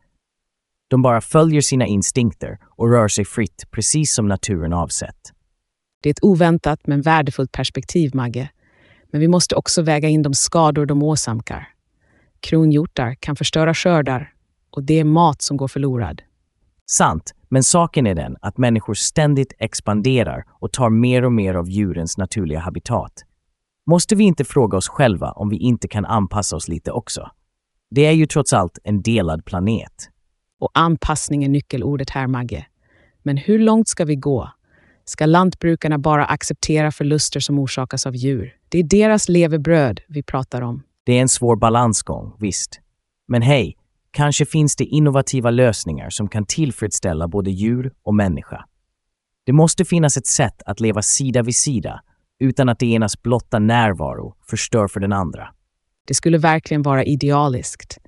De 0.90 1.02
bara 1.02 1.21
följer 1.21 1.61
sina 1.61 1.87
instinkter 1.87 2.59
och 2.64 2.90
rör 2.90 3.09
sig 3.09 3.25
fritt, 3.25 3.64
precis 3.71 4.14
som 4.14 4.28
naturen 4.28 4.73
avsett. 4.73 5.33
Det 6.02 6.09
är 6.09 6.11
ett 6.11 6.25
oväntat 6.25 6.87
men 6.87 7.02
värdefullt 7.02 7.52
perspektiv, 7.52 8.14
Magge. 8.14 8.50
Men 9.12 9.21
vi 9.21 9.28
måste 9.28 9.54
också 9.54 9.83
väga 9.83 10.09
in 10.09 10.23
de 10.23 10.35
skador 10.35 10.87
de 10.87 11.02
åsamkar. 11.02 11.69
Kronhjortar 12.40 13.14
kan 13.14 13.37
förstöra 13.37 13.75
skördar 13.75 14.32
och 14.70 14.82
det 14.82 15.00
är 15.00 15.04
mat 15.04 15.42
som 15.42 15.56
går 15.56 15.68
förlorad. 15.68 16.23
Sant, 16.87 17.35
men 17.49 17.62
saken 17.62 18.06
är 18.06 18.14
den 18.14 18.37
att 18.40 18.59
människor 18.59 18.94
ständigt 18.94 19.52
expanderar 19.59 20.44
och 20.50 20.73
tar 20.73 20.90
mer 20.90 21.25
och 21.25 21.32
mer 21.32 21.54
av 21.54 21.68
djurens 21.68 22.18
naturliga 22.18 22.59
habitat. 22.59 23.12
Måste 23.87 24.14
vi 24.14 24.25
inte 24.25 24.44
fråga 24.44 24.78
oss 24.78 24.88
själva 24.88 25.30
om 25.30 25.49
vi 25.49 25.56
inte 25.56 25.88
kan 25.88 26.04
anpassa 26.04 26.56
oss 26.56 26.68
lite 26.68 26.90
också? 26.90 27.30
Det 27.90 28.06
är 28.06 28.12
ju 28.12 28.26
trots 28.26 28.52
allt 28.52 28.78
en 28.85 29.02
delad 29.02 29.44
planet. 29.44 30.09
Och 30.61 30.70
anpassning 30.75 31.44
är 31.44 31.49
nyckelordet 31.49 32.11
här, 32.11 32.26
Magge. 32.26 32.66
Men 33.23 33.37
hur 33.37 33.59
långt 33.59 33.88
ska 33.88 34.04
vi 34.04 34.16
gå? 34.16 34.50
Ska 35.04 35.26
lantbrukarna 35.26 35.99
bara 35.99 36.25
acceptera 36.25 36.92
förluster 36.92 37.40
som 37.40 37.59
orsakas 37.59 38.06
av 38.06 38.16
djur? 38.16 38.56
Det 38.68 38.78
är 38.78 38.82
deras 38.82 39.28
levebröd 39.28 40.00
vi 40.09 40.23
pratar 40.23 40.62
om. 40.62 40.82
Det 41.11 41.14
är 41.14 41.23
en 41.23 41.29
svår 41.29 41.57
balansgång, 41.57 42.37
visst. 42.38 42.81
Men 43.29 43.43
hej, 43.43 43.76
kanske 44.11 44.47
finns 44.47 44.76
det 44.76 44.85
innovativa 44.85 45.50
lösningar 45.50 46.11
som 46.11 46.29
kan 46.29 46.47
tillfredsställa 46.47 47.29
både 47.29 47.50
djur 47.50 47.93
och 48.02 48.14
människa. 48.14 48.64
Det 49.47 49.52
måste 49.52 49.85
finnas 49.85 50.17
ett 50.17 50.26
sätt 50.26 50.62
att 50.67 50.81
leva 50.81 51.02
sida 51.02 51.43
vid 51.43 51.57
sida 51.57 52.00
utan 52.40 52.69
att 52.69 52.79
det 52.79 52.87
enas 52.87 53.23
blotta 53.23 53.59
närvaro 53.59 54.35
förstör 54.50 54.88
för 54.88 55.00
den 55.00 55.12
andra. 55.12 55.49
Det 56.07 56.14
skulle 56.14 56.38
verkligen 56.38 56.83
vara 56.83 57.05
idealiskt. 57.05 57.99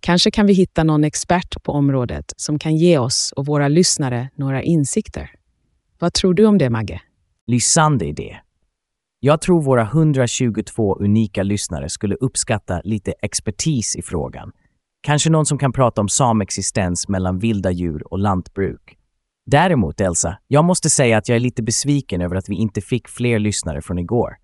Kanske 0.00 0.30
kan 0.30 0.46
vi 0.46 0.52
hitta 0.52 0.84
någon 0.84 1.04
expert 1.04 1.62
på 1.62 1.72
området 1.72 2.32
som 2.36 2.58
kan 2.58 2.76
ge 2.76 2.98
oss 2.98 3.32
och 3.36 3.46
våra 3.46 3.68
lyssnare 3.68 4.30
några 4.34 4.62
insikter. 4.62 5.30
Vad 5.98 6.12
tror 6.12 6.34
du 6.34 6.46
om 6.46 6.58
det, 6.58 6.70
Magge? 6.70 7.00
Lysande 7.46 8.06
idé. 8.06 8.36
Jag 9.20 9.40
tror 9.40 9.62
våra 9.62 9.82
122 9.82 10.96
unika 11.00 11.42
lyssnare 11.42 11.88
skulle 11.88 12.14
uppskatta 12.14 12.80
lite 12.84 13.14
expertis 13.22 13.96
i 13.96 14.02
frågan. 14.02 14.52
Kanske 15.00 15.30
någon 15.30 15.46
som 15.46 15.58
kan 15.58 15.72
prata 15.72 16.00
om 16.00 16.08
samexistens 16.08 17.08
mellan 17.08 17.38
vilda 17.38 17.70
djur 17.70 18.12
och 18.12 18.18
lantbruk. 18.18 18.96
Däremot, 19.46 20.00
Elsa, 20.00 20.38
jag 20.46 20.64
måste 20.64 20.90
säga 20.90 21.18
att 21.18 21.28
jag 21.28 21.36
är 21.36 21.40
lite 21.40 21.62
besviken 21.62 22.20
över 22.20 22.36
att 22.36 22.48
vi 22.48 22.54
inte 22.54 22.80
fick 22.80 23.08
fler 23.08 23.38
lyssnare 23.38 23.82
från 23.82 23.98
igår. 23.98 24.36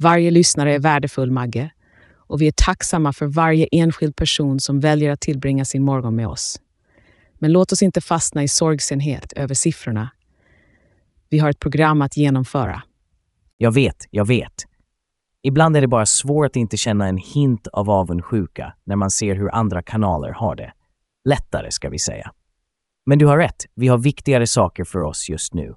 Varje 0.00 0.30
lyssnare 0.30 0.74
är 0.74 0.78
värdefull, 0.78 1.30
Magge. 1.30 1.70
Och 2.16 2.40
vi 2.40 2.46
är 2.46 2.54
tacksamma 2.56 3.12
för 3.12 3.26
varje 3.26 3.66
enskild 3.72 4.16
person 4.16 4.60
som 4.60 4.80
väljer 4.80 5.10
att 5.10 5.20
tillbringa 5.20 5.64
sin 5.64 5.82
morgon 5.82 6.16
med 6.16 6.28
oss. 6.28 6.60
Men 7.38 7.52
låt 7.52 7.72
oss 7.72 7.82
inte 7.82 8.00
fastna 8.00 8.42
i 8.42 8.48
sorgsenhet 8.48 9.32
över 9.32 9.54
siffrorna. 9.54 10.10
Vi 11.28 11.38
har 11.38 11.50
ett 11.50 11.60
program 11.60 12.02
att 12.02 12.16
genomföra. 12.16 12.82
Jag 13.64 13.72
vet, 13.72 14.08
jag 14.10 14.26
vet. 14.26 14.64
Ibland 15.42 15.76
är 15.76 15.80
det 15.80 15.88
bara 15.88 16.06
svårt 16.06 16.46
att 16.46 16.56
inte 16.56 16.76
känna 16.76 17.08
en 17.08 17.16
hint 17.16 17.66
av 17.66 17.90
avundsjuka 17.90 18.74
när 18.84 18.96
man 18.96 19.10
ser 19.10 19.34
hur 19.34 19.54
andra 19.54 19.82
kanaler 19.82 20.30
har 20.30 20.56
det. 20.56 20.72
Lättare, 21.28 21.70
ska 21.70 21.88
vi 21.88 21.98
säga. 21.98 22.32
Men 23.06 23.18
du 23.18 23.26
har 23.26 23.38
rätt, 23.38 23.64
vi 23.74 23.88
har 23.88 23.98
viktigare 23.98 24.46
saker 24.46 24.84
för 24.84 25.02
oss 25.02 25.28
just 25.28 25.54
nu. 25.54 25.74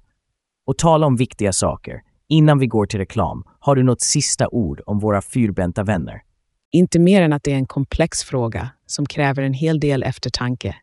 Och 0.66 0.78
tala 0.78 1.06
om 1.06 1.16
viktiga 1.16 1.52
saker, 1.52 2.00
innan 2.28 2.58
vi 2.58 2.66
går 2.66 2.86
till 2.86 2.98
reklam, 2.98 3.44
har 3.60 3.76
du 3.76 3.82
något 3.82 4.00
sista 4.00 4.48
ord 4.48 4.80
om 4.86 4.98
våra 4.98 5.22
fyrbenta 5.22 5.82
vänner? 5.82 6.22
Inte 6.70 6.98
mer 6.98 7.22
än 7.22 7.32
att 7.32 7.42
det 7.42 7.52
är 7.52 7.56
en 7.56 7.66
komplex 7.66 8.22
fråga 8.22 8.70
som 8.86 9.06
kräver 9.06 9.42
en 9.42 9.54
hel 9.54 9.80
del 9.80 10.02
eftertanke. 10.02 10.76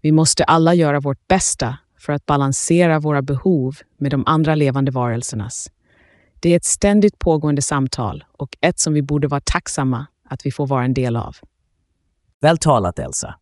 Vi 0.00 0.12
måste 0.12 0.44
alla 0.44 0.74
göra 0.74 1.00
vårt 1.00 1.28
bästa 1.28 1.78
för 1.98 2.12
att 2.12 2.26
balansera 2.26 3.00
våra 3.00 3.22
behov 3.22 3.76
med 3.98 4.10
de 4.10 4.22
andra 4.26 4.54
levande 4.54 4.90
varelsernas. 4.90 5.70
Det 6.42 6.52
är 6.52 6.56
ett 6.56 6.64
ständigt 6.64 7.18
pågående 7.18 7.62
samtal 7.62 8.24
och 8.32 8.56
ett 8.60 8.78
som 8.78 8.92
vi 8.94 9.02
borde 9.02 9.28
vara 9.28 9.40
tacksamma 9.44 10.06
att 10.28 10.46
vi 10.46 10.50
får 10.50 10.66
vara 10.66 10.84
en 10.84 10.94
del 10.94 11.16
av. 11.16 11.36
Väl 12.40 12.58
talat, 12.58 12.98
Elsa. 12.98 13.34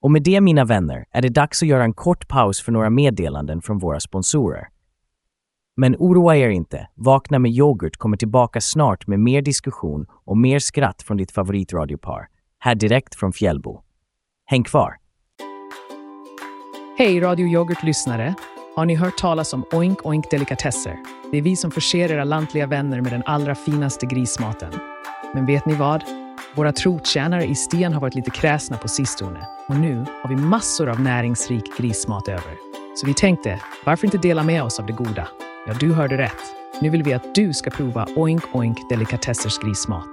Och 0.00 0.10
med 0.10 0.22
det, 0.22 0.40
mina 0.40 0.64
vänner, 0.64 1.04
är 1.10 1.22
det 1.22 1.28
dags 1.28 1.62
att 1.62 1.68
göra 1.68 1.84
en 1.84 1.92
kort 1.92 2.28
paus 2.28 2.60
för 2.62 2.72
några 2.72 2.90
meddelanden 2.90 3.62
från 3.62 3.78
våra 3.78 4.00
sponsorer. 4.00 4.68
Men 5.76 5.96
oroa 5.98 6.36
er 6.36 6.48
inte, 6.48 6.88
Vakna 6.94 7.38
med 7.38 7.50
yoghurt 7.50 7.96
kommer 7.96 8.16
tillbaka 8.16 8.60
snart 8.60 9.06
med 9.06 9.20
mer 9.20 9.42
diskussion 9.42 10.06
och 10.24 10.36
mer 10.36 10.58
skratt 10.58 11.02
från 11.02 11.16
ditt 11.16 11.32
favoritradiopar, 11.32 12.28
här 12.58 12.74
direkt 12.74 13.14
från 13.14 13.32
Fjällbo. 13.32 13.82
Häng 14.44 14.64
kvar! 14.64 14.96
Hej 16.98 17.20
Radio 17.20 17.46
Yoghurt-lyssnare! 17.46 18.34
Har 18.76 18.86
ni 18.86 18.94
hört 18.94 19.18
talas 19.18 19.52
om 19.52 19.64
Oink 19.72 20.06
Oink 20.06 20.30
Delikatesser? 20.30 20.96
Det 21.30 21.38
är 21.38 21.42
vi 21.42 21.56
som 21.56 21.70
förser 21.70 22.12
era 22.12 22.24
lantliga 22.24 22.66
vänner 22.66 23.00
med 23.00 23.12
den 23.12 23.22
allra 23.26 23.54
finaste 23.54 24.06
grismaten. 24.06 24.72
Men 25.34 25.46
vet 25.46 25.66
ni 25.66 25.74
vad? 25.74 26.04
Våra 26.54 26.72
trotjänare 26.72 27.44
i 27.44 27.54
Sten 27.54 27.92
har 27.92 28.00
varit 28.00 28.14
lite 28.14 28.30
kräsna 28.30 28.76
på 28.76 28.88
sistone 28.88 29.46
och 29.68 29.76
nu 29.76 30.04
har 30.22 30.28
vi 30.28 30.36
massor 30.36 30.88
av 30.88 31.00
näringsrik 31.00 31.78
grismat 31.78 32.28
över. 32.28 32.54
Så 32.96 33.06
vi 33.06 33.14
tänkte, 33.14 33.60
varför 33.84 34.06
inte 34.06 34.18
dela 34.18 34.42
med 34.42 34.62
oss 34.62 34.80
av 34.80 34.86
det 34.86 34.92
goda? 34.92 35.28
Ja, 35.66 35.74
du 35.80 35.92
hörde 35.92 36.18
rätt. 36.18 36.42
Nu 36.82 36.90
vill 36.90 37.02
vi 37.02 37.12
att 37.12 37.34
du 37.34 37.52
ska 37.52 37.70
prova 37.70 38.08
Oink 38.16 38.42
Oink 38.52 38.88
Delikatessers 38.88 39.58
grismat. 39.58 40.08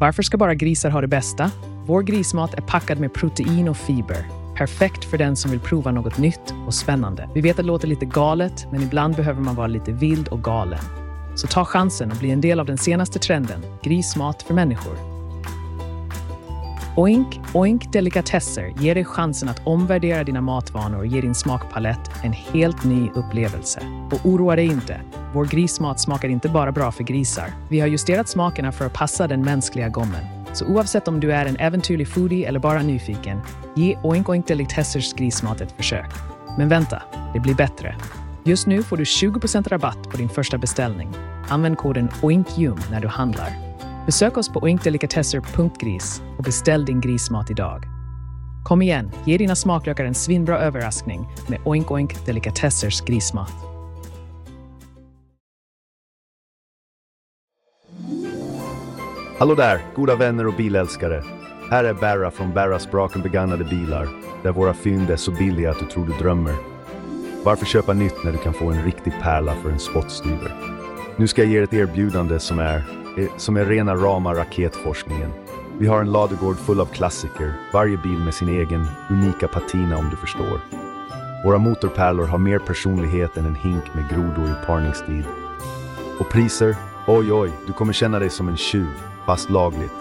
Varför 0.00 0.22
ska 0.22 0.36
bara 0.36 0.54
grisar 0.54 0.90
ha 0.90 1.00
det 1.00 1.08
bästa? 1.08 1.50
Vår 1.86 2.02
grismat 2.02 2.54
är 2.54 2.62
packad 2.62 3.00
med 3.00 3.12
protein 3.12 3.68
och 3.68 3.76
fiber. 3.76 4.41
Perfekt 4.56 5.04
för 5.04 5.18
den 5.18 5.36
som 5.36 5.50
vill 5.50 5.60
prova 5.60 5.90
något 5.90 6.18
nytt 6.18 6.54
och 6.66 6.74
spännande. 6.74 7.28
Vi 7.34 7.40
vet 7.40 7.50
att 7.50 7.56
det 7.56 7.62
låter 7.62 7.88
lite 7.88 8.06
galet, 8.06 8.66
men 8.72 8.82
ibland 8.82 9.16
behöver 9.16 9.40
man 9.40 9.54
vara 9.54 9.66
lite 9.66 9.92
vild 9.92 10.28
och 10.28 10.44
galen. 10.44 10.84
Så 11.34 11.46
ta 11.46 11.64
chansen 11.64 12.10
och 12.10 12.16
bli 12.16 12.30
en 12.30 12.40
del 12.40 12.60
av 12.60 12.66
den 12.66 12.78
senaste 12.78 13.18
trenden, 13.18 13.62
grismat 13.82 14.42
för 14.42 14.54
människor. 14.54 15.12
Oink 16.96 17.40
Oink 17.54 17.92
Delikatesser 17.92 18.72
ger 18.78 18.94
dig 18.94 19.04
chansen 19.04 19.48
att 19.48 19.66
omvärdera 19.66 20.24
dina 20.24 20.40
matvanor 20.40 20.98
och 20.98 21.06
ge 21.06 21.20
din 21.20 21.34
smakpalett 21.34 22.10
en 22.22 22.32
helt 22.32 22.84
ny 22.84 23.10
upplevelse. 23.14 23.80
Och 24.10 24.26
oroa 24.26 24.56
dig 24.56 24.66
inte, 24.66 25.00
vår 25.34 25.44
grismat 25.44 26.00
smakar 26.00 26.28
inte 26.28 26.48
bara 26.48 26.72
bra 26.72 26.92
för 26.92 27.04
grisar. 27.04 27.52
Vi 27.68 27.80
har 27.80 27.88
justerat 27.88 28.28
smakerna 28.28 28.72
för 28.72 28.86
att 28.86 28.92
passa 28.92 29.26
den 29.26 29.42
mänskliga 29.42 29.88
gommen. 29.88 30.41
Så 30.52 30.66
oavsett 30.66 31.08
om 31.08 31.20
du 31.20 31.32
är 31.32 31.46
en 31.46 31.56
äventyrlig 31.56 32.08
foodie 32.08 32.48
eller 32.48 32.60
bara 32.60 32.82
nyfiken, 32.82 33.40
ge 33.76 33.98
Oink 34.02 34.28
Oink 34.28 34.46
Delikatessers 34.46 35.14
grismat 35.14 35.60
ett 35.60 35.72
försök. 35.72 36.10
Men 36.58 36.68
vänta, 36.68 37.02
det 37.34 37.40
blir 37.40 37.54
bättre. 37.54 37.96
Just 38.44 38.66
nu 38.66 38.82
får 38.82 38.96
du 38.96 39.04
20% 39.04 39.68
rabatt 39.68 40.10
på 40.10 40.16
din 40.16 40.28
första 40.28 40.58
beställning. 40.58 41.12
Använd 41.48 41.78
koden 41.78 42.08
OINKYUM 42.22 42.80
när 42.90 43.00
du 43.00 43.08
handlar. 43.08 43.50
Besök 44.06 44.36
oss 44.36 44.48
på 44.48 44.60
oinkdelikatesser.gris 44.60 46.22
och 46.38 46.44
beställ 46.44 46.84
din 46.84 47.00
grismat 47.00 47.50
idag. 47.50 47.84
Kom 48.64 48.82
igen, 48.82 49.10
ge 49.24 49.38
dina 49.38 49.56
smaklökar 49.56 50.04
en 50.04 50.14
svinbra 50.14 50.58
överraskning 50.58 51.28
med 51.48 51.60
Oink 51.64 51.90
Oink 51.90 52.26
Delikatessers 52.26 53.00
grismat. 53.00 53.71
Hallå 59.42 59.54
där, 59.54 59.80
goda 59.94 60.16
vänner 60.16 60.46
och 60.46 60.54
bilälskare. 60.54 61.22
Här 61.70 61.84
är 61.84 61.94
Berra 61.94 62.30
från 62.30 62.52
Berras 62.52 62.90
Braken 62.90 63.22
begagnade 63.22 63.64
bilar, 63.64 64.08
där 64.42 64.52
våra 64.52 64.74
fynd 64.74 65.10
är 65.10 65.16
så 65.16 65.30
billiga 65.30 65.70
att 65.70 65.78
du 65.78 65.86
tror 65.86 66.06
du 66.06 66.12
drömmer. 66.12 66.54
Varför 67.44 67.66
köpa 67.66 67.92
nytt 67.92 68.24
när 68.24 68.32
du 68.32 68.38
kan 68.38 68.54
få 68.54 68.70
en 68.70 68.84
riktig 68.84 69.12
pärla 69.22 69.54
för 69.54 69.70
en 69.70 69.78
spottstyver? 69.78 70.52
Nu 71.16 71.28
ska 71.28 71.42
jag 71.42 71.50
ge 71.50 71.58
er 71.58 71.62
ett 71.62 71.74
erbjudande 71.74 72.40
som 72.40 72.58
är, 72.58 72.76
eh, 73.18 73.28
som 73.36 73.56
är 73.56 73.64
rena 73.64 73.94
rama 73.94 74.34
raketforskningen. 74.34 75.32
Vi 75.78 75.86
har 75.86 76.00
en 76.00 76.12
ladugård 76.12 76.56
full 76.56 76.80
av 76.80 76.86
klassiker, 76.86 77.54
varje 77.72 77.96
bil 77.96 78.18
med 78.18 78.34
sin 78.34 78.48
egen 78.48 78.86
unika 79.10 79.48
patina 79.48 79.98
om 79.98 80.10
du 80.10 80.16
förstår. 80.16 80.60
Våra 81.44 81.58
motorpärlor 81.58 82.26
har 82.26 82.38
mer 82.38 82.58
personlighet 82.58 83.36
än 83.36 83.46
en 83.46 83.54
hink 83.54 83.94
med 83.94 84.08
grodor 84.10 84.50
i 84.50 84.66
parningstid. 84.66 85.24
Och 86.18 86.28
priser? 86.28 86.76
Oj, 87.06 87.32
oj, 87.32 87.52
du 87.66 87.72
kommer 87.72 87.92
känna 87.92 88.18
dig 88.18 88.30
som 88.30 88.48
en 88.48 88.56
tjuv, 88.56 89.11
fast 89.26 89.50
lagligt. 89.50 89.92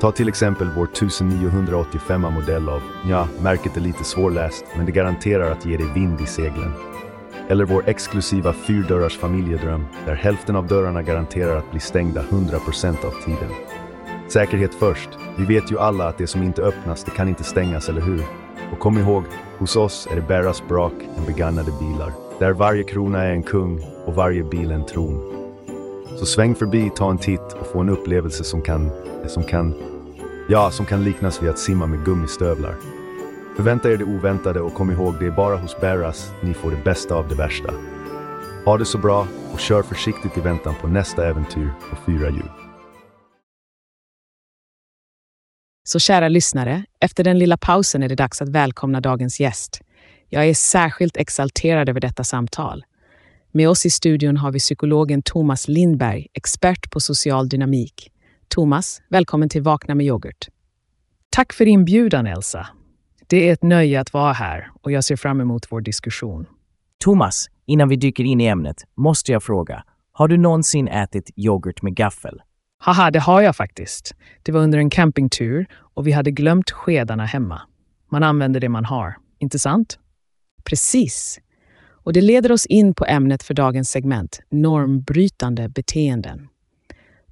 Ta 0.00 0.12
till 0.12 0.28
exempel 0.28 0.70
vår 0.76 0.84
1985 0.84 2.20
modell 2.20 2.68
av, 2.68 2.82
ja, 3.08 3.28
märket 3.40 3.76
är 3.76 3.80
lite 3.80 4.04
svårläst, 4.04 4.64
men 4.76 4.86
det 4.86 4.92
garanterar 4.92 5.50
att 5.50 5.66
ge 5.66 5.76
dig 5.76 5.86
vind 5.94 6.20
i 6.20 6.26
seglen. 6.26 6.72
Eller 7.48 7.64
vår 7.64 7.88
exklusiva 7.88 8.52
fyrdörrars 8.52 9.18
familjedröm, 9.18 9.86
där 10.06 10.14
hälften 10.14 10.56
av 10.56 10.66
dörrarna 10.66 11.02
garanterar 11.02 11.56
att 11.56 11.70
bli 11.70 11.80
stängda 11.80 12.22
100% 12.22 13.04
av 13.06 13.10
tiden. 13.24 13.50
Säkerhet 14.28 14.74
först. 14.74 15.08
Vi 15.38 15.44
vet 15.44 15.72
ju 15.72 15.78
alla 15.78 16.08
att 16.08 16.18
det 16.18 16.26
som 16.26 16.42
inte 16.42 16.62
öppnas, 16.62 17.04
det 17.04 17.10
kan 17.10 17.28
inte 17.28 17.44
stängas, 17.44 17.88
eller 17.88 18.00
hur? 18.00 18.22
Och 18.72 18.78
kom 18.78 18.98
ihåg, 18.98 19.24
hos 19.58 19.76
oss 19.76 20.08
är 20.10 20.16
det 20.16 20.28
Barras 20.28 20.62
Brak 20.68 20.92
än 21.16 21.24
begagnade 21.24 21.72
bilar. 21.80 22.12
Där 22.38 22.52
varje 22.52 22.82
krona 22.82 23.24
är 23.24 23.30
en 23.30 23.42
kung 23.42 23.80
och 24.06 24.14
varje 24.14 24.44
bil 24.44 24.70
en 24.70 24.86
tron. 24.86 25.37
Så 26.18 26.26
sväng 26.26 26.54
förbi, 26.54 26.90
ta 26.96 27.10
en 27.10 27.18
titt 27.18 27.52
och 27.60 27.66
få 27.66 27.80
en 27.80 27.88
upplevelse 27.88 28.44
som 28.44 28.62
kan, 28.62 28.90
som 29.28 29.44
kan, 29.44 29.74
ja, 30.48 30.70
som 30.70 30.86
kan 30.86 31.04
liknas 31.04 31.42
vid 31.42 31.50
att 31.50 31.58
simma 31.58 31.86
med 31.86 32.04
gummistövlar. 32.04 32.74
Förvänta 33.56 33.92
er 33.92 33.96
det 33.96 34.04
oväntade 34.04 34.60
och 34.60 34.74
kom 34.74 34.90
ihåg, 34.90 35.14
det 35.20 35.26
är 35.26 35.30
bara 35.30 35.56
hos 35.56 35.80
Berras 35.80 36.30
ni 36.42 36.54
får 36.54 36.70
det 36.70 36.84
bästa 36.84 37.14
av 37.14 37.28
det 37.28 37.34
värsta. 37.34 37.74
Ha 38.64 38.78
det 38.78 38.84
så 38.84 38.98
bra 38.98 39.26
och 39.52 39.60
kör 39.60 39.82
försiktigt 39.82 40.36
i 40.36 40.40
väntan 40.40 40.74
på 40.80 40.88
nästa 40.88 41.28
äventyr 41.28 41.70
på 41.90 41.96
fyra 42.06 42.30
hjul. 42.30 42.50
Så 45.88 45.98
kära 45.98 46.28
lyssnare, 46.28 46.84
efter 47.00 47.24
den 47.24 47.38
lilla 47.38 47.56
pausen 47.56 48.02
är 48.02 48.08
det 48.08 48.14
dags 48.14 48.42
att 48.42 48.48
välkomna 48.48 49.00
dagens 49.00 49.40
gäst. 49.40 49.80
Jag 50.28 50.46
är 50.48 50.54
särskilt 50.54 51.16
exalterad 51.16 51.88
över 51.88 52.00
detta 52.00 52.24
samtal. 52.24 52.84
Med 53.52 53.68
oss 53.68 53.86
i 53.86 53.90
studion 53.90 54.36
har 54.36 54.52
vi 54.52 54.58
psykologen 54.58 55.22
Thomas 55.22 55.68
Lindberg, 55.68 56.26
expert 56.34 56.90
på 56.90 57.00
social 57.00 57.48
dynamik. 57.48 58.12
Thomas, 58.48 59.02
välkommen 59.08 59.48
till 59.48 59.62
Vakna 59.62 59.94
med 59.94 60.06
yoghurt. 60.06 60.48
Tack 61.30 61.52
för 61.52 61.68
inbjudan, 61.68 62.26
Elsa. 62.26 62.66
Det 63.26 63.48
är 63.48 63.52
ett 63.52 63.62
nöje 63.62 64.00
att 64.00 64.12
vara 64.12 64.32
här 64.32 64.70
och 64.82 64.92
jag 64.92 65.04
ser 65.04 65.16
fram 65.16 65.40
emot 65.40 65.66
vår 65.72 65.80
diskussion. 65.80 66.46
Thomas, 66.98 67.46
innan 67.66 67.88
vi 67.88 67.96
dyker 67.96 68.24
in 68.24 68.40
i 68.40 68.46
ämnet 68.46 68.76
måste 68.96 69.32
jag 69.32 69.42
fråga. 69.42 69.84
Har 70.12 70.28
du 70.28 70.36
någonsin 70.36 70.88
ätit 70.88 71.30
yoghurt 71.36 71.82
med 71.82 71.94
gaffel? 71.94 72.42
Haha, 72.78 73.10
det 73.10 73.20
har 73.20 73.40
jag 73.42 73.56
faktiskt. 73.56 74.14
Det 74.42 74.52
var 74.52 74.60
under 74.60 74.78
en 74.78 74.90
campingtur 74.90 75.66
och 75.94 76.06
vi 76.06 76.12
hade 76.12 76.30
glömt 76.30 76.70
skedarna 76.70 77.24
hemma. 77.24 77.60
Man 78.10 78.22
använder 78.22 78.60
det 78.60 78.68
man 78.68 78.84
har, 78.84 79.16
inte 79.38 79.58
sant? 79.58 79.98
Precis. 80.64 81.40
Och 82.08 82.14
det 82.14 82.20
leder 82.20 82.52
oss 82.52 82.66
in 82.66 82.94
på 82.94 83.04
ämnet 83.04 83.42
för 83.42 83.54
dagens 83.54 83.90
segment, 83.90 84.40
normbrytande 84.50 85.68
beteenden. 85.68 86.48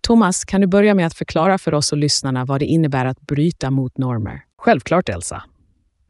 Thomas, 0.00 0.44
kan 0.44 0.60
du 0.60 0.66
börja 0.66 0.94
med 0.94 1.06
att 1.06 1.14
förklara 1.14 1.58
för 1.58 1.74
oss 1.74 1.92
och 1.92 1.98
lyssnarna 1.98 2.44
vad 2.44 2.60
det 2.60 2.66
innebär 2.66 3.04
att 3.04 3.20
bryta 3.20 3.70
mot 3.70 3.98
normer? 3.98 4.42
Självklart, 4.58 5.08
Elsa. 5.08 5.42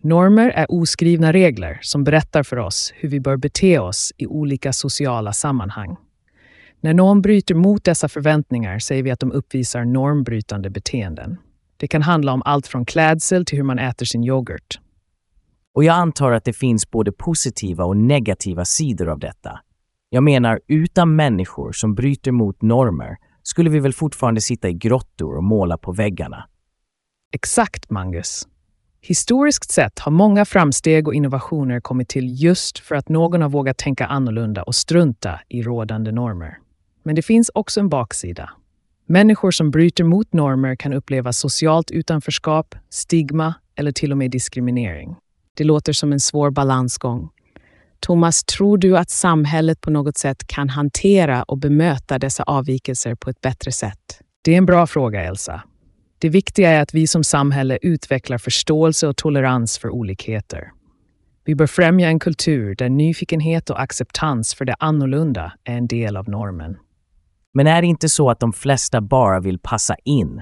Normer 0.03 0.49
är 0.49 0.67
oskrivna 0.69 1.33
regler 1.33 1.79
som 1.83 2.05
berättar 2.05 2.43
för 2.43 2.57
oss 2.57 2.93
hur 2.97 3.09
vi 3.09 3.21
bör 3.21 3.37
bete 3.37 3.79
oss 3.79 4.13
i 4.17 4.27
olika 4.27 4.73
sociala 4.73 5.33
sammanhang. 5.33 5.97
När 6.81 6.95
någon 6.95 7.23
bryter 7.23 7.55
mot 7.55 7.85
dessa 7.85 8.09
förväntningar 8.09 8.79
säger 8.79 9.03
vi 9.03 9.11
att 9.11 9.21
de 9.21 9.33
uppvisar 9.33 9.85
normbrytande 9.85 10.71
beteenden. 10.71 11.37
Det 11.77 11.89
kan 11.89 12.03
handla 12.03 12.33
om 12.33 12.43
allt 12.45 12.67
från 12.67 12.85
klädsel 12.85 13.45
till 13.45 13.59
hur 13.59 13.65
man 13.65 13.79
äter 13.79 14.07
sin 14.07 14.25
yoghurt. 14.25 14.79
Och 15.77 15.85
jag 15.85 15.95
antar 15.95 16.33
att 16.33 16.45
det 16.45 16.53
finns 16.53 16.91
både 16.91 17.13
positiva 17.13 17.85
och 17.85 17.97
negativa 17.97 18.65
sidor 18.65 19.09
av 19.09 19.19
detta. 19.19 19.61
Jag 20.11 20.23
menar, 20.23 20.61
utan 20.67 21.17
människor 21.17 21.73
som 21.73 21.95
bryter 21.95 22.33
mot 22.33 22.63
normer 22.63 23.17
skulle 23.43 23.71
vi 23.71 23.79
väl 23.79 23.93
fortfarande 23.93 24.41
sitta 24.41 24.69
i 24.69 24.73
grottor 24.73 25.37
och 25.37 25.45
måla 25.45 25.79
på 25.79 25.93
väggarna? 25.93 26.49
Exakt, 27.33 27.91
Mangus. 27.91 28.49
Historiskt 29.01 29.71
sett 29.71 29.99
har 29.99 30.13
många 30.13 30.45
framsteg 30.45 31.09
och 31.09 31.15
innovationer 31.15 31.81
kommit 31.81 32.09
till 32.09 32.43
just 32.43 32.79
för 32.79 32.95
att 32.95 33.09
någon 33.09 33.43
har 33.43 33.49
vågat 33.49 33.79
tänka 33.79 34.07
annorlunda 34.07 34.63
och 34.63 34.75
strunta 34.75 35.41
i 35.49 35.63
rådande 35.63 36.13
normer. 36.13 36.59
Men 37.03 37.15
det 37.15 37.23
finns 37.23 37.51
också 37.55 37.81
en 37.81 37.89
baksida. 37.89 38.51
Människor 39.07 39.51
som 39.51 39.71
bryter 39.71 40.05
mot 40.05 40.33
normer 40.33 40.77
kan 40.77 40.93
uppleva 40.93 41.33
socialt 41.33 41.91
utanförskap, 41.91 42.75
stigma 42.91 43.55
eller 43.75 43.93
till 43.93 44.13
och 44.13 44.19
med 44.19 44.31
diskriminering. 44.31 45.17
Det 45.57 45.65
låter 45.65 45.93
som 45.93 46.13
en 46.13 46.21
svår 46.21 46.51
balansgång. 46.51 47.29
Thomas, 48.01 48.45
tror 48.45 48.79
du 48.79 48.99
att 48.99 49.11
samhället 49.11 49.81
på 49.81 49.91
något 49.91 50.19
sätt 50.19 50.47
kan 50.47 50.69
hantera 50.69 51.43
och 51.43 51.59
bemöta 51.59 52.19
dessa 52.19 52.43
avvikelser 52.43 53.15
på 53.15 53.31
ett 53.31 53.41
bättre 53.41 53.73
sätt? 53.73 54.21
Det 54.45 54.55
är 54.55 54.59
en 54.59 54.67
bra 54.67 54.87
fråga, 54.87 55.25
Elsa. 55.25 55.63
Det 56.19 56.29
viktiga 56.29 56.71
är 56.71 56.83
att 56.83 56.95
vi 56.95 57.07
som 57.07 57.25
samhälle 57.25 57.79
utvecklar 57.83 58.39
förståelse 58.39 59.07
och 59.07 59.17
tolerans 59.17 59.79
för 59.79 59.91
olikheter. 59.91 60.71
Vi 61.45 61.55
bör 61.55 61.67
främja 61.67 62.09
en 62.09 62.19
kultur 62.19 62.75
där 62.75 62.89
nyfikenhet 62.89 63.71
och 63.71 63.81
acceptans 63.81 64.55
för 64.55 64.65
det 64.65 64.77
annorlunda 64.79 65.53
är 65.65 65.77
en 65.77 65.87
del 65.87 66.17
av 66.17 66.29
normen. 66.29 66.77
Men 67.55 67.67
är 67.67 67.83
det 67.83 67.89
inte 67.89 68.09
så 68.09 68.31
att 68.31 68.41
de 68.41 68.53
flesta 68.53 69.01
bara 69.01 69.41
vill 69.41 69.59
passa 69.59 69.97
in? 70.05 70.41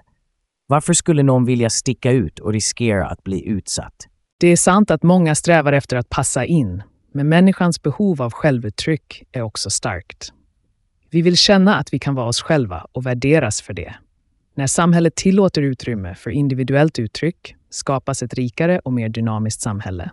Varför 0.67 0.93
skulle 0.93 1.23
någon 1.23 1.45
vilja 1.45 1.71
sticka 1.71 2.11
ut 2.11 2.39
och 2.39 2.53
riskera 2.53 3.07
att 3.07 3.25
bli 3.25 3.49
utsatt? 3.49 4.09
Det 4.45 4.49
är 4.49 4.57
sant 4.57 4.91
att 4.91 5.03
många 5.03 5.35
strävar 5.35 5.73
efter 5.73 5.97
att 5.97 6.11
passa 6.11 6.45
in, 6.45 6.83
men 7.13 7.29
människans 7.29 7.83
behov 7.83 8.23
av 8.23 8.33
självuttryck 8.33 9.23
är 9.33 9.43
också 9.43 9.71
starkt. 9.71 10.33
Vi 11.11 11.23
vill 11.23 11.37
känna 11.37 11.77
att 11.77 11.95
vi 11.95 11.99
kan 11.99 12.15
vara 12.15 12.27
oss 12.27 12.43
själva 12.43 12.87
och 12.93 13.07
värderas 13.07 13.63
för 13.63 13.75
det. 13.75 13.95
När 14.55 14.67
samhället 14.67 15.15
tillåter 15.15 15.63
utrymme 15.63 16.15
för 16.15 16.31
individuellt 16.31 16.99
uttryck 16.99 17.57
skapas 17.71 18.23
ett 18.23 18.35
rikare 18.35 18.79
och 18.79 18.93
mer 18.93 19.09
dynamiskt 19.09 19.61
samhälle. 19.61 20.11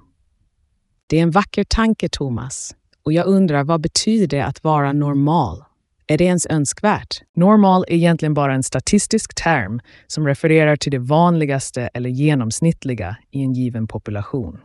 Det 1.08 1.18
är 1.18 1.24
en 1.24 1.32
vacker 1.32 1.64
tanke, 1.64 2.10
Thomas. 2.12 2.76
Och 3.04 3.14
jag 3.14 3.28
undrar, 3.28 3.64
vad 3.64 3.82
betyder 3.82 4.28
det 4.28 4.46
att 4.46 4.64
vara 4.64 4.94
normal? 4.94 5.64
Är 6.12 6.18
det 6.18 6.24
ens 6.24 6.46
önskvärt? 6.46 7.22
Normal 7.36 7.86
är 7.88 7.96
egentligen 7.96 8.34
bara 8.34 8.54
en 8.54 8.64
statistisk 8.64 9.36
term 9.36 9.80
som 10.08 10.28
refererar 10.28 10.76
till 10.76 10.92
det 10.92 11.00
vanligaste 11.00 11.90
eller 11.94 12.10
genomsnittliga 12.10 13.18
i 13.32 13.44
en 13.44 13.54
given 13.54 13.88
population. 13.88 14.60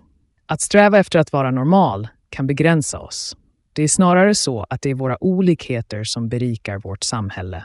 Att 0.47 0.61
sträva 0.61 0.99
efter 0.99 1.19
att 1.19 1.33
vara 1.33 1.51
normal 1.51 2.09
kan 2.31 2.47
begränsa 2.47 2.99
oss. 2.99 3.37
Det 3.73 3.83
är 3.83 3.89
snarare 3.89 4.35
så 4.35 4.67
att 4.71 4.83
det 4.83 4.91
är 4.91 4.95
våra 4.95 5.25
olikheter 5.25 6.05
som 6.05 6.29
berikar 6.29 6.79
vårt 6.79 7.05
samhälle. 7.05 7.65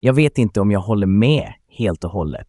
Jag 0.00 0.12
vet 0.12 0.38
inte 0.38 0.60
om 0.60 0.70
jag 0.70 0.80
håller 0.80 1.06
med 1.06 1.52
helt 1.78 2.04
och 2.04 2.10
hållet. 2.10 2.48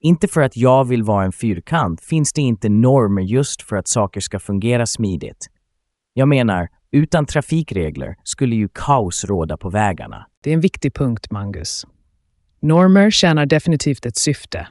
Inte 0.00 0.28
för 0.28 0.40
att 0.40 0.56
jag 0.56 0.84
vill 0.84 1.02
vara 1.02 1.24
en 1.24 1.32
fyrkant 1.32 2.00
finns 2.00 2.32
det 2.32 2.42
inte 2.42 2.68
normer 2.68 3.22
just 3.22 3.62
för 3.62 3.76
att 3.76 3.88
saker 3.88 4.20
ska 4.20 4.38
fungera 4.38 4.86
smidigt. 4.86 5.46
Jag 6.12 6.28
menar, 6.28 6.68
utan 6.92 7.26
trafikregler 7.26 8.16
skulle 8.24 8.56
ju 8.56 8.68
kaos 8.72 9.24
råda 9.24 9.56
på 9.56 9.70
vägarna. 9.70 10.26
Det 10.42 10.50
är 10.50 10.54
en 10.54 10.60
viktig 10.60 10.94
punkt, 10.94 11.30
Mangus. 11.30 11.86
Normer 12.60 13.10
tjänar 13.10 13.46
definitivt 13.46 14.06
ett 14.06 14.16
syfte. 14.16 14.68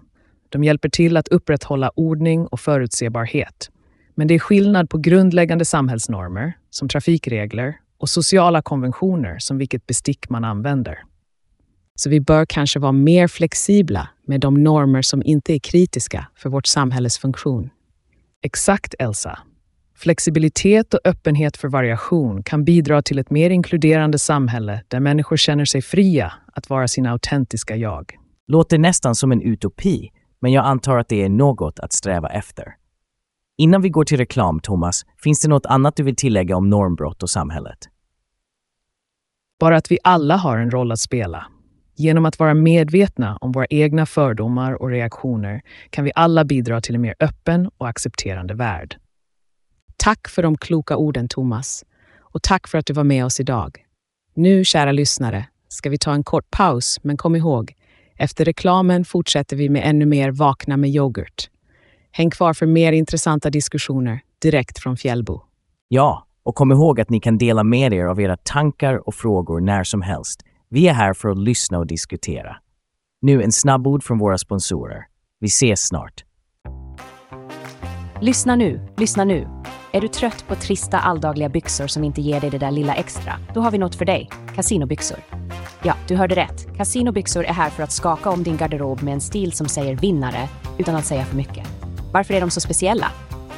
De 0.49 0.63
hjälper 0.63 0.89
till 0.89 1.17
att 1.17 1.27
upprätthålla 1.27 1.91
ordning 1.95 2.47
och 2.47 2.59
förutsebarhet. 2.59 3.69
Men 4.15 4.27
det 4.27 4.33
är 4.33 4.39
skillnad 4.39 4.89
på 4.89 4.97
grundläggande 4.97 5.65
samhällsnormer, 5.65 6.53
som 6.69 6.89
trafikregler, 6.89 7.75
och 7.97 8.09
sociala 8.09 8.61
konventioner, 8.61 9.39
som 9.39 9.57
vilket 9.57 9.87
bestick 9.87 10.29
man 10.29 10.43
använder. 10.43 11.03
Så 11.95 12.09
vi 12.09 12.21
bör 12.21 12.45
kanske 12.45 12.79
vara 12.79 12.91
mer 12.91 13.27
flexibla 13.27 14.09
med 14.27 14.39
de 14.39 14.63
normer 14.63 15.01
som 15.01 15.23
inte 15.23 15.53
är 15.53 15.59
kritiska 15.59 16.27
för 16.35 16.49
vårt 16.49 16.65
samhälles 16.65 17.17
funktion. 17.17 17.69
Exakt, 18.41 18.95
Elsa. 18.99 19.39
Flexibilitet 19.99 20.93
och 20.93 20.99
öppenhet 21.03 21.57
för 21.57 21.67
variation 21.67 22.43
kan 22.43 22.63
bidra 22.63 23.01
till 23.01 23.19
ett 23.19 23.29
mer 23.29 23.49
inkluderande 23.49 24.19
samhälle 24.19 24.83
där 24.87 24.99
människor 24.99 25.37
känner 25.37 25.65
sig 25.65 25.81
fria 25.81 26.33
att 26.53 26.69
vara 26.69 26.87
sina 26.87 27.11
autentiska 27.11 27.75
jag. 27.75 28.17
Låter 28.47 28.77
nästan 28.77 29.15
som 29.15 29.31
en 29.31 29.41
utopi, 29.41 30.09
men 30.39 30.51
jag 30.51 30.65
antar 30.65 30.97
att 30.97 31.09
det 31.09 31.23
är 31.23 31.29
något 31.29 31.79
att 31.79 31.93
sträva 31.93 32.29
efter. 32.29 32.75
Innan 33.57 33.81
vi 33.81 33.89
går 33.89 34.03
till 34.03 34.17
reklam, 34.17 34.59
Thomas, 34.59 35.05
finns 35.23 35.41
det 35.41 35.47
något 35.47 35.65
annat 35.65 35.95
du 35.95 36.03
vill 36.03 36.15
tillägga 36.15 36.57
om 36.57 36.69
normbrott 36.69 37.23
och 37.23 37.29
samhället? 37.29 37.77
Bara 39.59 39.77
att 39.77 39.91
vi 39.91 39.97
alla 40.03 40.35
har 40.35 40.57
en 40.57 40.71
roll 40.71 40.91
att 40.91 40.99
spela. 40.99 41.45
Genom 41.95 42.25
att 42.25 42.39
vara 42.39 42.53
medvetna 42.53 43.37
om 43.41 43.51
våra 43.51 43.65
egna 43.69 44.05
fördomar 44.05 44.81
och 44.81 44.89
reaktioner 44.89 45.61
kan 45.89 46.05
vi 46.05 46.11
alla 46.15 46.45
bidra 46.45 46.81
till 46.81 46.95
en 46.95 47.01
mer 47.01 47.15
öppen 47.19 47.69
och 47.77 47.87
accepterande 47.87 48.53
värld. 48.53 48.97
Tack 49.97 50.27
för 50.27 50.43
de 50.43 50.57
kloka 50.57 50.97
orden, 50.97 51.27
Thomas. 51.27 51.85
Och 52.19 52.43
tack 52.43 52.67
för 52.67 52.77
att 52.77 52.85
du 52.85 52.93
var 52.93 53.03
med 53.03 53.25
oss 53.25 53.39
idag. 53.39 53.77
Nu, 54.33 54.65
kära 54.65 54.91
lyssnare, 54.91 55.47
ska 55.67 55.89
vi 55.89 55.97
ta 55.97 56.13
en 56.13 56.23
kort 56.23 56.51
paus, 56.51 56.99
men 57.03 57.17
kom 57.17 57.35
ihåg, 57.35 57.73
efter 58.15 58.45
reklamen 58.45 59.05
fortsätter 59.05 59.55
vi 59.55 59.69
med 59.69 59.81
ännu 59.85 60.05
mer 60.05 60.31
Vakna 60.31 60.77
med 60.77 60.89
yoghurt. 60.89 61.49
Häng 62.11 62.29
kvar 62.29 62.53
för 62.53 62.65
mer 62.65 62.91
intressanta 62.91 63.49
diskussioner 63.49 64.19
direkt 64.41 64.79
från 64.79 64.97
Fjällbo. 64.97 65.41
Ja, 65.87 66.27
och 66.43 66.55
kom 66.55 66.71
ihåg 66.71 67.01
att 67.01 67.09
ni 67.09 67.19
kan 67.19 67.37
dela 67.37 67.63
med 67.63 67.93
er 67.93 68.05
av 68.05 68.21
era 68.21 68.37
tankar 68.37 69.07
och 69.07 69.15
frågor 69.15 69.59
när 69.59 69.83
som 69.83 70.01
helst. 70.01 70.43
Vi 70.69 70.87
är 70.87 70.93
här 70.93 71.13
för 71.13 71.29
att 71.29 71.37
lyssna 71.37 71.77
och 71.77 71.87
diskutera. 71.87 72.57
Nu 73.21 73.43
en 73.43 73.51
snabbord 73.51 74.03
från 74.03 74.17
våra 74.17 74.37
sponsorer. 74.37 75.05
Vi 75.39 75.47
ses 75.47 75.87
snart. 75.87 76.23
Lyssna 78.21 78.55
nu, 78.55 78.87
lyssna 78.97 79.23
nu. 79.23 79.47
Är 79.91 80.01
du 80.01 80.07
trött 80.07 80.47
på 80.47 80.55
trista 80.55 80.99
alldagliga 80.99 81.49
byxor 81.49 81.87
som 81.87 82.03
inte 82.03 82.21
ger 82.21 82.41
dig 82.41 82.49
det 82.49 82.57
där 82.57 82.71
lilla 82.71 82.95
extra? 82.95 83.33
Då 83.53 83.61
har 83.61 83.71
vi 83.71 83.77
något 83.77 83.95
för 83.95 84.05
dig. 84.05 84.29
Casinobyxor. 84.55 85.17
Ja, 85.83 85.93
du 86.07 86.15
hörde 86.15 86.35
rätt. 86.35 86.77
Casinobyxor 86.77 87.45
är 87.45 87.53
här 87.53 87.69
för 87.69 87.83
att 87.83 87.91
skaka 87.91 88.29
om 88.29 88.43
din 88.43 88.57
garderob 88.57 89.01
med 89.01 89.13
en 89.13 89.21
stil 89.21 89.51
som 89.51 89.67
säger 89.67 89.95
vinnare 89.95 90.49
utan 90.77 90.95
att 90.95 91.05
säga 91.05 91.25
för 91.25 91.35
mycket. 91.35 91.67
Varför 92.11 92.33
är 92.33 92.41
de 92.41 92.49
så 92.49 92.61
speciella? 92.61 93.11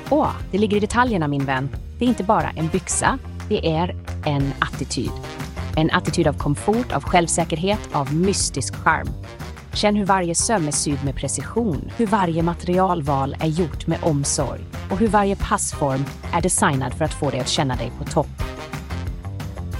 Åh, 0.10 0.32
det 0.52 0.58
ligger 0.58 0.78
i 0.78 0.80
detaljerna 0.80 1.28
min 1.28 1.46
vän. 1.46 1.70
Det 2.00 2.06
är 2.06 2.10
inte 2.10 2.24
bara 2.24 2.50
en 2.50 2.68
byxa, 2.68 3.20
det 3.50 3.68
är 3.68 3.96
en 4.26 4.54
attityd. 4.60 5.12
En 5.76 5.92
attityd 5.92 6.28
av 6.28 6.34
komfort, 6.34 6.92
av 6.92 7.04
självsäkerhet, 7.04 7.90
av 7.92 8.14
mystisk 8.14 8.76
charm. 8.76 9.08
Känn 9.74 9.96
hur 9.96 10.06
varje 10.06 10.36
söm 10.36 10.68
är 10.68 10.72
sydd 10.72 11.06
med 11.06 11.16
precision, 11.16 11.92
hur 11.98 12.08
varje 12.08 12.44
materialval 12.44 13.36
är 13.40 13.48
gjort 13.48 13.88
med 13.88 14.00
omsorg 14.02 14.62
och 14.92 14.98
hur 14.98 15.08
varje 15.08 15.36
passform 15.36 16.06
är 16.34 16.42
designad 16.42 16.94
för 16.94 17.06
att 17.06 17.14
få 17.14 17.30
dig 17.30 17.40
att 17.40 17.50
känna 17.50 17.76
dig 17.76 17.92
på 18.00 18.06
topp. 18.06 18.44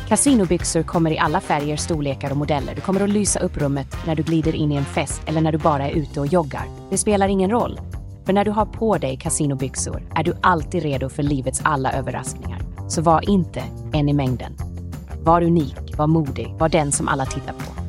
Casinobyxor 0.08 0.84
kommer 0.84 1.12
i 1.12 1.20
alla 1.20 1.40
färger, 1.40 1.78
storlekar 1.78 2.32
och 2.32 2.38
modeller. 2.38 2.76
Du 2.76 2.82
kommer 2.82 3.02
att 3.02 3.10
lysa 3.10 3.40
upp 3.40 3.58
rummet 3.58 3.98
när 4.06 4.16
du 4.16 4.24
glider 4.24 4.56
in 4.56 4.72
i 4.72 4.76
en 4.76 4.86
fest 4.86 5.22
eller 5.26 5.42
när 5.42 5.52
du 5.52 5.58
bara 5.58 5.90
är 5.90 5.92
ute 5.92 6.20
och 6.20 6.28
joggar. 6.28 6.66
Det 6.90 6.98
spelar 6.98 7.28
ingen 7.28 7.50
roll. 7.50 7.80
För 8.26 8.34
när 8.34 8.46
du 8.46 8.52
har 8.52 8.66
på 8.66 8.98
dig 8.98 9.18
casinobyxor 9.18 10.04
är 10.16 10.24
du 10.24 10.34
alltid 10.42 10.84
redo 10.84 11.10
för 11.10 11.24
livets 11.24 11.62
alla 11.64 11.92
överraskningar. 11.92 12.62
Så 12.88 13.02
var 13.02 13.30
inte 13.30 13.64
en 13.94 14.10
i 14.10 14.14
mängden. 14.14 14.56
Var 15.24 15.42
unik, 15.42 15.98
var 15.98 16.08
modig, 16.08 16.56
var 16.60 16.70
den 16.70 16.92
som 16.92 17.08
alla 17.08 17.26
tittar 17.26 17.54
på. 17.54 17.89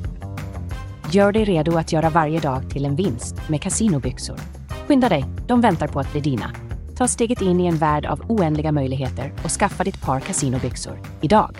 Gör 1.15 1.33
dig 1.33 1.45
redo 1.45 1.77
att 1.77 1.93
göra 1.93 2.11
varje 2.11 2.41
dag 2.41 2.71
till 2.71 2.85
en 2.85 2.97
vinst 2.97 3.49
med 3.49 3.63
kasinobyxor. 3.63 4.37
Skynda 4.89 5.09
dig, 5.09 5.25
de 5.47 5.61
väntar 5.61 5.89
på 5.89 6.01
att 6.01 6.13
bli 6.13 6.21
dina. 6.21 6.51
Ta 6.97 7.09
steget 7.09 7.43
in 7.43 7.61
i 7.61 7.67
en 7.67 7.77
värld 7.77 8.07
av 8.07 8.21
oändliga 8.29 8.73
möjligheter 8.73 9.33
och 9.45 9.51
skaffa 9.51 9.85
ditt 9.85 10.03
par 10.03 10.21
kasinobyxor 10.21 10.99
idag. 11.21 11.57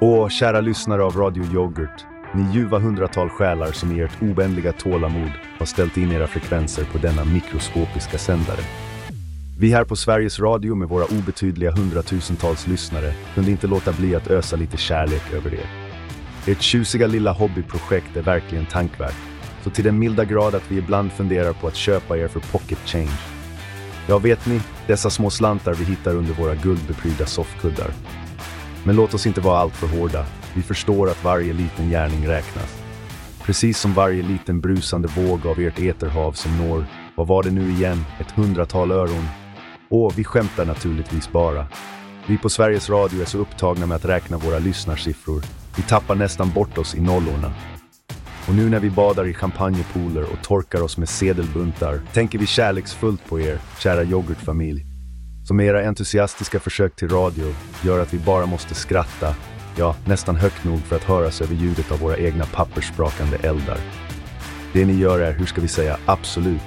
Åh, 0.00 0.28
kära 0.28 0.60
lyssnare 0.60 1.04
av 1.04 1.16
Radio 1.16 1.44
Yoghurt. 1.54 2.04
Ni 2.34 2.52
ljuva 2.52 2.78
hundratal 2.78 3.28
själar 3.28 3.72
som 3.72 3.92
i 3.92 4.00
ert 4.00 4.22
obändliga 4.22 4.72
tålamod 4.72 5.30
har 5.58 5.66
ställt 5.66 5.96
in 5.96 6.12
era 6.12 6.26
frekvenser 6.26 6.84
på 6.84 6.98
denna 6.98 7.24
mikroskopiska 7.24 8.18
sändare. 8.18 8.60
Vi 9.58 9.72
här 9.72 9.84
på 9.84 9.96
Sveriges 9.96 10.40
Radio 10.40 10.74
med 10.74 10.88
våra 10.88 11.04
obetydliga 11.04 11.70
hundratusentals 11.70 12.66
lyssnare 12.66 13.14
kunde 13.34 13.50
inte 13.50 13.66
låta 13.66 13.92
bli 13.92 14.14
att 14.14 14.30
ösa 14.30 14.56
lite 14.56 14.76
kärlek 14.76 15.32
över 15.32 15.54
er. 15.54 15.66
Ert 16.46 16.62
tjusiga 16.62 17.06
lilla 17.06 17.32
hobbyprojekt 17.32 18.16
är 18.16 18.22
verkligen 18.22 18.66
tankvärt, 18.66 19.16
så 19.64 19.70
till 19.70 19.84
den 19.84 19.98
milda 19.98 20.24
grad 20.24 20.54
att 20.54 20.70
vi 20.70 20.78
ibland 20.78 21.12
funderar 21.12 21.52
på 21.52 21.66
att 21.66 21.76
köpa 21.76 22.18
er 22.18 22.28
för 22.28 22.40
pocket 22.40 22.78
change. 22.78 23.18
Ja, 24.08 24.18
vet 24.18 24.46
ni, 24.46 24.60
dessa 24.86 25.10
små 25.10 25.30
slantar 25.30 25.74
vi 25.74 25.84
hittar 25.84 26.14
under 26.14 26.34
våra 26.34 26.54
guldbepryda 26.54 27.26
soffkuddar. 27.26 27.90
Men 28.84 28.96
låt 28.96 29.14
oss 29.14 29.26
inte 29.26 29.40
vara 29.40 29.58
alltför 29.58 29.86
hårda. 29.86 30.26
Vi 30.54 30.62
förstår 30.62 31.10
att 31.10 31.24
varje 31.24 31.52
liten 31.52 31.90
gärning 31.90 32.28
räknas. 32.28 32.82
Precis 33.42 33.78
som 33.78 33.94
varje 33.94 34.22
liten 34.22 34.60
brusande 34.60 35.08
våg 35.08 35.46
av 35.46 35.60
ert 35.60 35.78
eterhav 35.78 36.32
som 36.32 36.58
når, 36.58 36.84
vad 37.16 37.26
var 37.26 37.42
det 37.42 37.50
nu 37.50 37.70
igen, 37.70 38.04
ett 38.20 38.30
hundratal 38.30 38.90
öron. 38.90 39.41
Och 39.94 40.18
vi 40.18 40.24
skämtar 40.24 40.64
naturligtvis 40.64 41.32
bara. 41.32 41.66
Vi 42.26 42.38
på 42.38 42.48
Sveriges 42.48 42.90
Radio 42.90 43.20
är 43.20 43.24
så 43.24 43.38
upptagna 43.38 43.86
med 43.86 43.96
att 43.96 44.04
räkna 44.04 44.38
våra 44.38 44.58
lyssnarsiffror. 44.58 45.42
Vi 45.76 45.82
tappar 45.82 46.14
nästan 46.14 46.50
bort 46.50 46.78
oss 46.78 46.94
i 46.94 47.00
nollorna. 47.00 47.52
Och 48.48 48.54
nu 48.54 48.70
när 48.70 48.80
vi 48.80 48.90
badar 48.90 49.26
i 49.26 49.34
champagnepooler 49.34 50.22
och 50.22 50.42
torkar 50.42 50.82
oss 50.82 50.98
med 50.98 51.08
sedelbuntar 51.08 52.00
tänker 52.12 52.38
vi 52.38 52.46
kärleksfullt 52.46 53.28
på 53.28 53.40
er, 53.40 53.58
kära 53.78 54.04
yoghurtfamilj. 54.04 54.84
Som 55.44 55.60
era 55.60 55.88
entusiastiska 55.88 56.60
försök 56.60 56.96
till 56.96 57.08
radio 57.08 57.54
gör 57.84 58.00
att 58.00 58.14
vi 58.14 58.18
bara 58.18 58.46
måste 58.46 58.74
skratta, 58.74 59.34
ja, 59.76 59.96
nästan 60.04 60.36
högt 60.36 60.64
nog 60.64 60.78
för 60.78 60.96
att 60.96 61.04
höras 61.04 61.40
över 61.40 61.54
ljudet 61.54 61.92
av 61.92 61.98
våra 61.98 62.16
egna 62.16 62.44
papperssprakande 62.44 63.36
eldar. 63.36 63.78
Det 64.72 64.84
ni 64.84 64.92
gör 64.92 65.20
är, 65.20 65.32
hur 65.32 65.46
ska 65.46 65.60
vi 65.60 65.68
säga, 65.68 65.96
absolut 66.06 66.62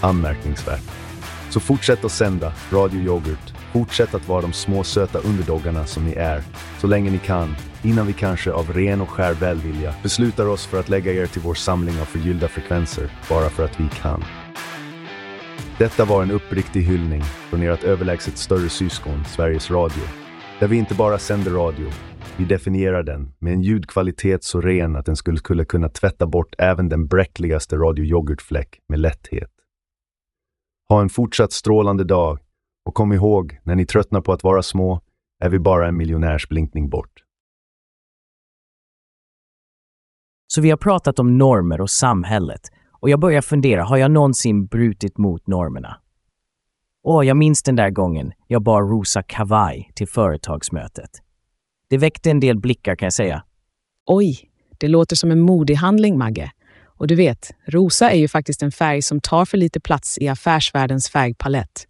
anmärkningsvärt. 0.00 1.03
Så 1.50 1.60
fortsätt 1.60 2.04
att 2.04 2.12
sända 2.12 2.52
Radio 2.70 3.00
Yoghurt. 3.00 3.54
Fortsätt 3.72 4.14
att 4.14 4.28
vara 4.28 4.42
de 4.42 4.52
små 4.52 4.84
söta 4.84 5.18
underdoggarna 5.18 5.86
som 5.86 6.04
ni 6.04 6.12
är, 6.12 6.42
så 6.80 6.86
länge 6.86 7.10
ni 7.10 7.18
kan, 7.18 7.56
innan 7.82 8.06
vi 8.06 8.12
kanske 8.12 8.52
av 8.52 8.72
ren 8.72 9.00
och 9.00 9.10
skär 9.10 9.34
välvilja 9.34 9.94
beslutar 10.02 10.46
oss 10.46 10.66
för 10.66 10.80
att 10.80 10.88
lägga 10.88 11.12
er 11.12 11.26
till 11.26 11.42
vår 11.42 11.54
samling 11.54 12.00
av 12.00 12.04
förgyllda 12.04 12.48
frekvenser, 12.48 13.10
bara 13.28 13.48
för 13.50 13.64
att 13.64 13.80
vi 13.80 13.88
kan. 14.02 14.24
Detta 15.78 16.04
var 16.04 16.22
en 16.22 16.30
uppriktig 16.30 16.82
hyllning 16.82 17.22
från 17.22 17.62
ert 17.62 17.84
överlägset 17.84 18.38
större 18.38 18.68
syskon, 18.68 19.24
Sveriges 19.24 19.70
Radio. 19.70 20.02
Där 20.60 20.68
vi 20.68 20.76
inte 20.76 20.94
bara 20.94 21.18
sänder 21.18 21.50
radio, 21.50 21.86
vi 22.36 22.44
definierar 22.44 23.02
den 23.02 23.32
med 23.38 23.52
en 23.52 23.62
ljudkvalitet 23.62 24.44
så 24.44 24.60
ren 24.60 24.96
att 24.96 25.06
den 25.06 25.16
skulle, 25.16 25.64
kunna 25.64 25.88
tvätta 25.88 26.26
bort 26.26 26.54
även 26.58 26.88
den 26.88 27.06
bräckligaste 27.06 27.76
Radio 27.76 28.04
Yoghurt-fläck 28.04 28.80
med 28.88 29.00
lätthet. 29.00 29.53
Ha 30.88 31.00
en 31.00 31.08
fortsatt 31.08 31.52
strålande 31.52 32.04
dag 32.04 32.38
och 32.84 32.94
kom 32.94 33.12
ihåg, 33.12 33.58
när 33.62 33.74
ni 33.74 33.86
tröttnar 33.86 34.20
på 34.20 34.32
att 34.32 34.44
vara 34.44 34.62
små, 34.62 35.00
är 35.40 35.48
vi 35.48 35.58
bara 35.58 35.88
en 35.88 35.96
miljonärsblinkning 35.96 36.88
bort. 36.88 37.24
Så 40.46 40.60
vi 40.60 40.70
har 40.70 40.76
pratat 40.76 41.18
om 41.18 41.38
normer 41.38 41.80
och 41.80 41.90
samhället 41.90 42.60
och 42.90 43.10
jag 43.10 43.20
börjar 43.20 43.42
fundera, 43.42 43.84
har 43.84 43.96
jag 43.96 44.10
någonsin 44.10 44.66
brutit 44.66 45.18
mot 45.18 45.46
normerna? 45.46 45.96
Åh, 47.02 47.26
jag 47.26 47.36
minns 47.36 47.62
den 47.62 47.76
där 47.76 47.90
gången 47.90 48.32
jag 48.46 48.62
bar 48.62 48.82
rosa 48.82 49.22
kavaj 49.22 49.90
till 49.94 50.08
företagsmötet. 50.08 51.10
Det 51.88 51.98
väckte 51.98 52.30
en 52.30 52.40
del 52.40 52.58
blickar 52.58 52.96
kan 52.96 53.06
jag 53.06 53.12
säga. 53.12 53.44
Oj, 54.06 54.50
det 54.78 54.88
låter 54.88 55.16
som 55.16 55.30
en 55.30 55.40
modig 55.40 55.74
handling, 55.74 56.18
Magge. 56.18 56.52
Och 56.98 57.06
du 57.06 57.14
vet, 57.14 57.50
rosa 57.66 58.10
är 58.10 58.18
ju 58.18 58.28
faktiskt 58.28 58.62
en 58.62 58.72
färg 58.72 59.02
som 59.02 59.20
tar 59.20 59.44
för 59.44 59.58
lite 59.58 59.80
plats 59.80 60.18
i 60.18 60.28
affärsvärldens 60.28 61.08
färgpalett. 61.08 61.86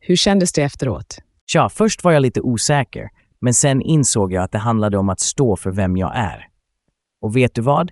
Hur 0.00 0.16
kändes 0.16 0.52
det 0.52 0.62
efteråt? 0.62 1.18
Tja, 1.46 1.68
först 1.68 2.04
var 2.04 2.12
jag 2.12 2.22
lite 2.22 2.40
osäker, 2.40 3.08
men 3.40 3.54
sen 3.54 3.82
insåg 3.82 4.32
jag 4.32 4.44
att 4.44 4.52
det 4.52 4.58
handlade 4.58 4.98
om 4.98 5.08
att 5.08 5.20
stå 5.20 5.56
för 5.56 5.70
vem 5.70 5.96
jag 5.96 6.16
är. 6.16 6.46
Och 7.20 7.36
vet 7.36 7.54
du 7.54 7.62
vad? 7.62 7.90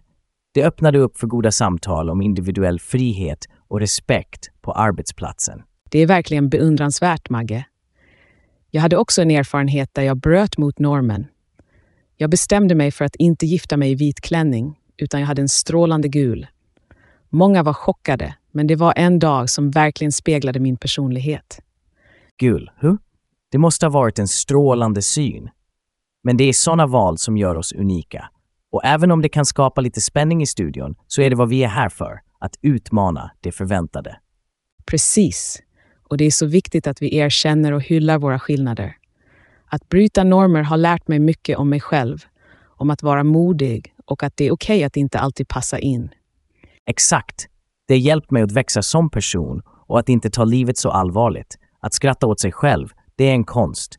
Det 0.54 0.64
öppnade 0.64 0.98
upp 0.98 1.18
för 1.18 1.26
goda 1.26 1.52
samtal 1.52 2.10
om 2.10 2.22
individuell 2.22 2.80
frihet 2.80 3.48
och 3.68 3.80
respekt 3.80 4.50
på 4.60 4.72
arbetsplatsen. 4.72 5.62
Det 5.90 5.98
är 5.98 6.06
verkligen 6.06 6.48
beundransvärt, 6.48 7.30
Magge. 7.30 7.64
Jag 8.70 8.82
hade 8.82 8.96
också 8.96 9.22
en 9.22 9.30
erfarenhet 9.30 9.90
där 9.92 10.02
jag 10.02 10.16
bröt 10.16 10.58
mot 10.58 10.78
normen. 10.78 11.26
Jag 12.16 12.30
bestämde 12.30 12.74
mig 12.74 12.90
för 12.90 13.04
att 13.04 13.16
inte 13.16 13.46
gifta 13.46 13.76
mig 13.76 13.90
i 13.90 13.94
vit 13.94 14.20
klänning, 14.20 14.78
utan 14.96 15.20
jag 15.20 15.26
hade 15.26 15.42
en 15.42 15.48
strålande 15.48 16.08
gul. 16.08 16.46
Många 17.30 17.62
var 17.62 17.72
chockade, 17.72 18.34
men 18.50 18.66
det 18.66 18.76
var 18.76 18.94
en 18.96 19.18
dag 19.18 19.50
som 19.50 19.70
verkligen 19.70 20.12
speglade 20.12 20.60
min 20.60 20.76
personlighet. 20.76 21.60
Gul, 22.36 22.70
huh? 22.80 22.94
Det 23.50 23.58
måste 23.58 23.86
ha 23.86 23.90
varit 23.90 24.18
en 24.18 24.28
strålande 24.28 25.02
syn. 25.02 25.50
Men 26.24 26.36
det 26.36 26.44
är 26.44 26.52
sådana 26.52 26.86
val 26.86 27.18
som 27.18 27.36
gör 27.36 27.56
oss 27.56 27.72
unika. 27.72 28.30
Och 28.72 28.84
även 28.84 29.10
om 29.10 29.22
det 29.22 29.28
kan 29.28 29.46
skapa 29.46 29.80
lite 29.80 30.00
spänning 30.00 30.42
i 30.42 30.46
studion 30.46 30.94
så 31.06 31.22
är 31.22 31.30
det 31.30 31.36
vad 31.36 31.48
vi 31.48 31.64
är 31.64 31.68
här 31.68 31.88
för, 31.88 32.20
att 32.38 32.56
utmana 32.62 33.30
det 33.40 33.52
förväntade. 33.52 34.16
Precis. 34.86 35.62
Och 36.08 36.16
det 36.16 36.24
är 36.24 36.30
så 36.30 36.46
viktigt 36.46 36.86
att 36.86 37.02
vi 37.02 37.16
erkänner 37.16 37.72
och 37.72 37.82
hyllar 37.82 38.18
våra 38.18 38.38
skillnader. 38.38 38.96
Att 39.66 39.88
bryta 39.88 40.24
normer 40.24 40.62
har 40.62 40.76
lärt 40.76 41.08
mig 41.08 41.18
mycket 41.18 41.58
om 41.58 41.70
mig 41.70 41.80
själv, 41.80 42.24
om 42.64 42.90
att 42.90 43.02
vara 43.02 43.24
modig 43.24 43.91
och 44.04 44.22
att 44.22 44.36
det 44.36 44.44
är 44.44 44.52
okej 44.52 44.76
okay 44.76 44.84
att 44.84 44.96
inte 44.96 45.18
alltid 45.18 45.48
passa 45.48 45.78
in. 45.78 46.10
Exakt. 46.86 47.46
Det 47.88 47.94
har 47.94 47.98
hjälpt 47.98 48.30
mig 48.30 48.42
att 48.42 48.52
växa 48.52 48.82
som 48.82 49.10
person 49.10 49.62
och 49.86 49.98
att 49.98 50.08
inte 50.08 50.30
ta 50.30 50.44
livet 50.44 50.78
så 50.78 50.90
allvarligt. 50.90 51.58
Att 51.80 51.94
skratta 51.94 52.26
åt 52.26 52.40
sig 52.40 52.52
själv, 52.52 52.88
det 53.16 53.24
är 53.24 53.32
en 53.32 53.44
konst. 53.44 53.98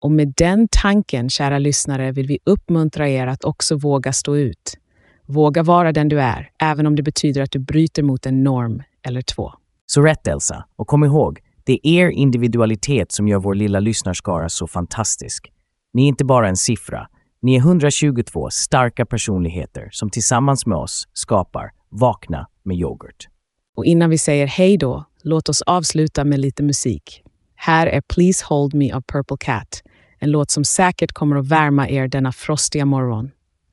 Och 0.00 0.10
med 0.10 0.32
den 0.36 0.68
tanken, 0.70 1.28
kära 1.30 1.58
lyssnare, 1.58 2.12
vill 2.12 2.26
vi 2.26 2.38
uppmuntra 2.44 3.08
er 3.08 3.26
att 3.26 3.44
också 3.44 3.76
våga 3.76 4.12
stå 4.12 4.36
ut. 4.36 4.78
Våga 5.26 5.62
vara 5.62 5.92
den 5.92 6.08
du 6.08 6.20
är, 6.20 6.50
även 6.58 6.86
om 6.86 6.96
det 6.96 7.02
betyder 7.02 7.42
att 7.42 7.50
du 7.50 7.58
bryter 7.58 8.02
mot 8.02 8.26
en 8.26 8.42
norm 8.44 8.82
eller 9.02 9.22
två. 9.22 9.52
Så 9.86 10.02
rätt 10.02 10.26
Elsa, 10.26 10.64
och 10.76 10.86
kom 10.86 11.04
ihåg, 11.04 11.40
det 11.64 11.72
är 11.72 11.86
er 11.86 12.10
individualitet 12.10 13.12
som 13.12 13.28
gör 13.28 13.38
vår 13.38 13.54
lilla 13.54 13.80
lyssnarskara 13.80 14.48
så 14.48 14.66
fantastisk. 14.66 15.52
Ni 15.92 16.02
är 16.02 16.08
inte 16.08 16.24
bara 16.24 16.48
en 16.48 16.56
siffra, 16.56 17.08
ni 17.46 17.54
är 17.54 17.60
122 17.60 18.50
starka 18.50 19.06
personligheter 19.06 19.88
som 19.92 20.10
tillsammans 20.10 20.66
med 20.66 20.78
oss 20.78 21.08
skapar 21.12 21.70
Vakna 21.88 22.46
med 22.62 22.76
yoghurt. 22.76 23.28
Och 23.76 23.84
innan 23.84 24.10
vi 24.10 24.18
säger 24.18 24.46
hej 24.46 24.78
då, 24.78 25.04
låt 25.22 25.48
oss 25.48 25.62
avsluta 25.62 26.24
med 26.24 26.40
lite 26.40 26.62
musik. 26.62 27.22
Här 27.54 27.86
är 27.86 28.00
Please 28.00 28.44
Hold 28.48 28.74
Me 28.74 28.92
av 28.92 29.02
Purple 29.02 29.36
Cat, 29.40 29.82
en 30.18 30.30
låt 30.30 30.50
som 30.50 30.64
säkert 30.64 31.12
kommer 31.12 31.36
att 31.36 31.48
värma 31.48 31.88
er 31.88 32.08
denna 32.08 32.32
frostiga 32.32 32.84
morgon. 32.84 33.30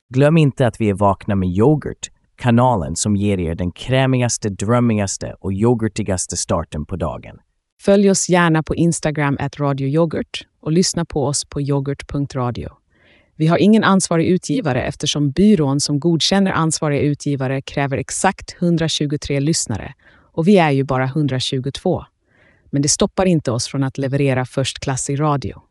Glöm 0.08 0.36
inte 0.36 0.66
att 0.66 0.80
vi 0.80 0.88
är 0.88 0.94
Vakna 0.94 1.34
med 1.34 1.48
yoghurt, 1.48 2.10
kanalen 2.36 2.96
som 2.96 3.16
ger 3.16 3.40
er 3.40 3.54
den 3.54 3.72
krämigaste, 3.72 4.48
drömmigaste 4.48 5.34
och 5.40 5.52
yoghurtigaste 5.52 6.36
starten 6.36 6.86
på 6.86 6.96
dagen. 6.96 7.38
Följ 7.82 8.10
oss 8.10 8.28
gärna 8.28 8.62
på 8.62 8.74
Instagram 8.74 9.38
radioyoghurt 9.56 10.46
och 10.60 10.72
lyssna 10.72 11.04
på 11.04 11.26
oss 11.26 11.44
på 11.44 11.60
yoghurt.radio. 11.60 12.83
Vi 13.36 13.46
har 13.46 13.58
ingen 13.58 13.84
ansvarig 13.84 14.26
utgivare 14.26 14.82
eftersom 14.82 15.30
byrån 15.30 15.80
som 15.80 16.00
godkänner 16.00 16.52
ansvariga 16.52 17.00
utgivare 17.00 17.62
kräver 17.62 17.96
exakt 17.96 18.56
123 18.62 19.40
lyssnare 19.40 19.94
och 20.32 20.48
vi 20.48 20.58
är 20.58 20.70
ju 20.70 20.84
bara 20.84 21.04
122. 21.04 22.04
Men 22.70 22.82
det 22.82 22.88
stoppar 22.88 23.26
inte 23.26 23.50
oss 23.50 23.68
från 23.68 23.82
att 23.82 23.98
leverera 23.98 24.44
förstklassig 24.44 25.20
radio. 25.20 25.62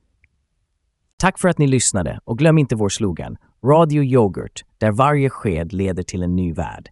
Tack 1.19 1.39
för 1.39 1.47
att 1.47 1.57
ni 1.57 1.67
lyssnade 1.67 2.19
och 2.23 2.37
glöm 2.37 2.57
inte 2.57 2.75
vår 2.75 2.89
slogan 2.89 3.37
Radio 3.65 4.03
Yoghurt, 4.03 4.63
där 4.77 4.91
varje 4.91 5.29
sked 5.29 5.73
leder 5.73 6.03
till 6.03 6.23
en 6.23 6.35
ny 6.35 6.53
värld. 6.53 6.89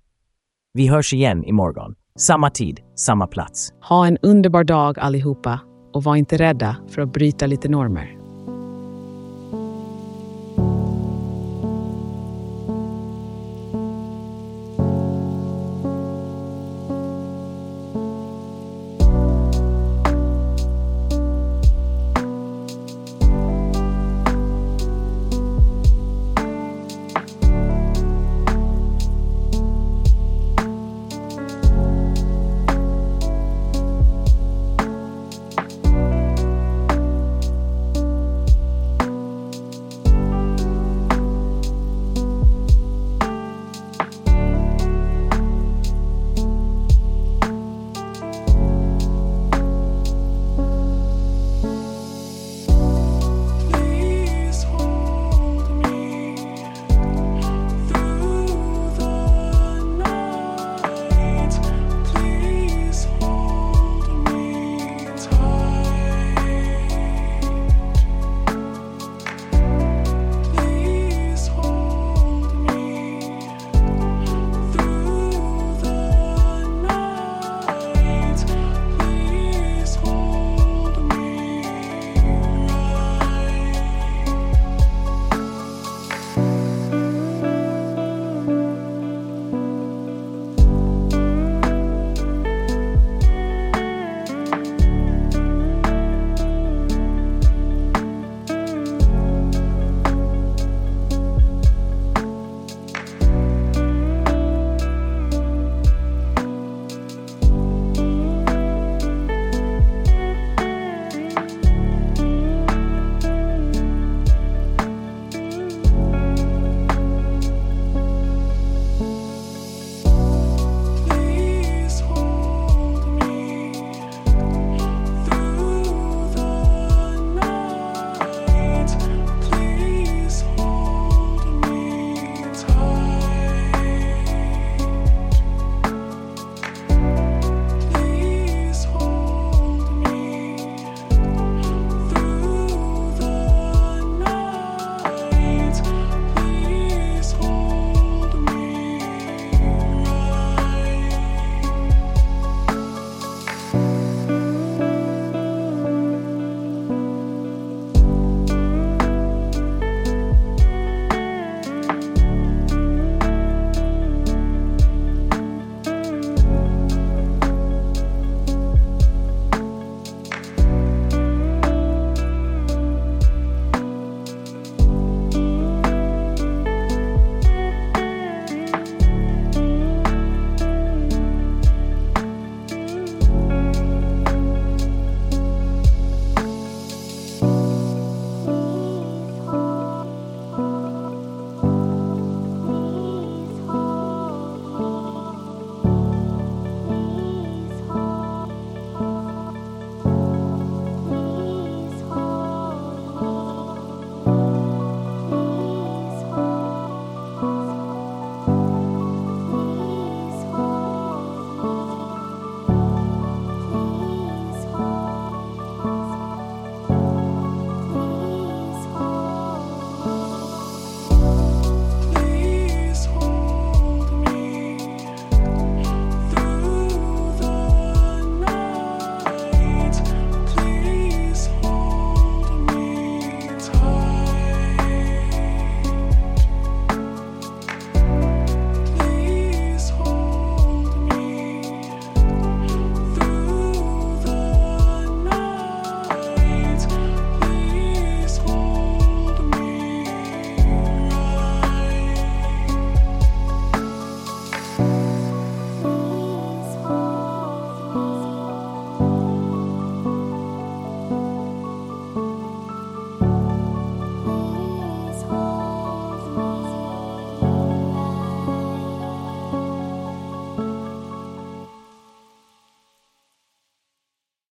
Vi 0.73 0.87
hörs 0.87 1.13
igen 1.13 1.43
imorgon. 1.43 1.95
Samma 2.19 2.49
tid, 2.49 2.79
samma 2.95 3.27
plats. 3.27 3.73
Ha 3.89 4.07
en 4.07 4.17
underbar 4.17 4.63
dag 4.63 4.99
allihopa 4.99 5.59
och 5.93 6.03
var 6.03 6.15
inte 6.15 6.37
rädda 6.37 6.75
för 6.89 7.01
att 7.01 7.13
bryta 7.13 7.47
lite 7.47 7.69
normer. 7.69 8.20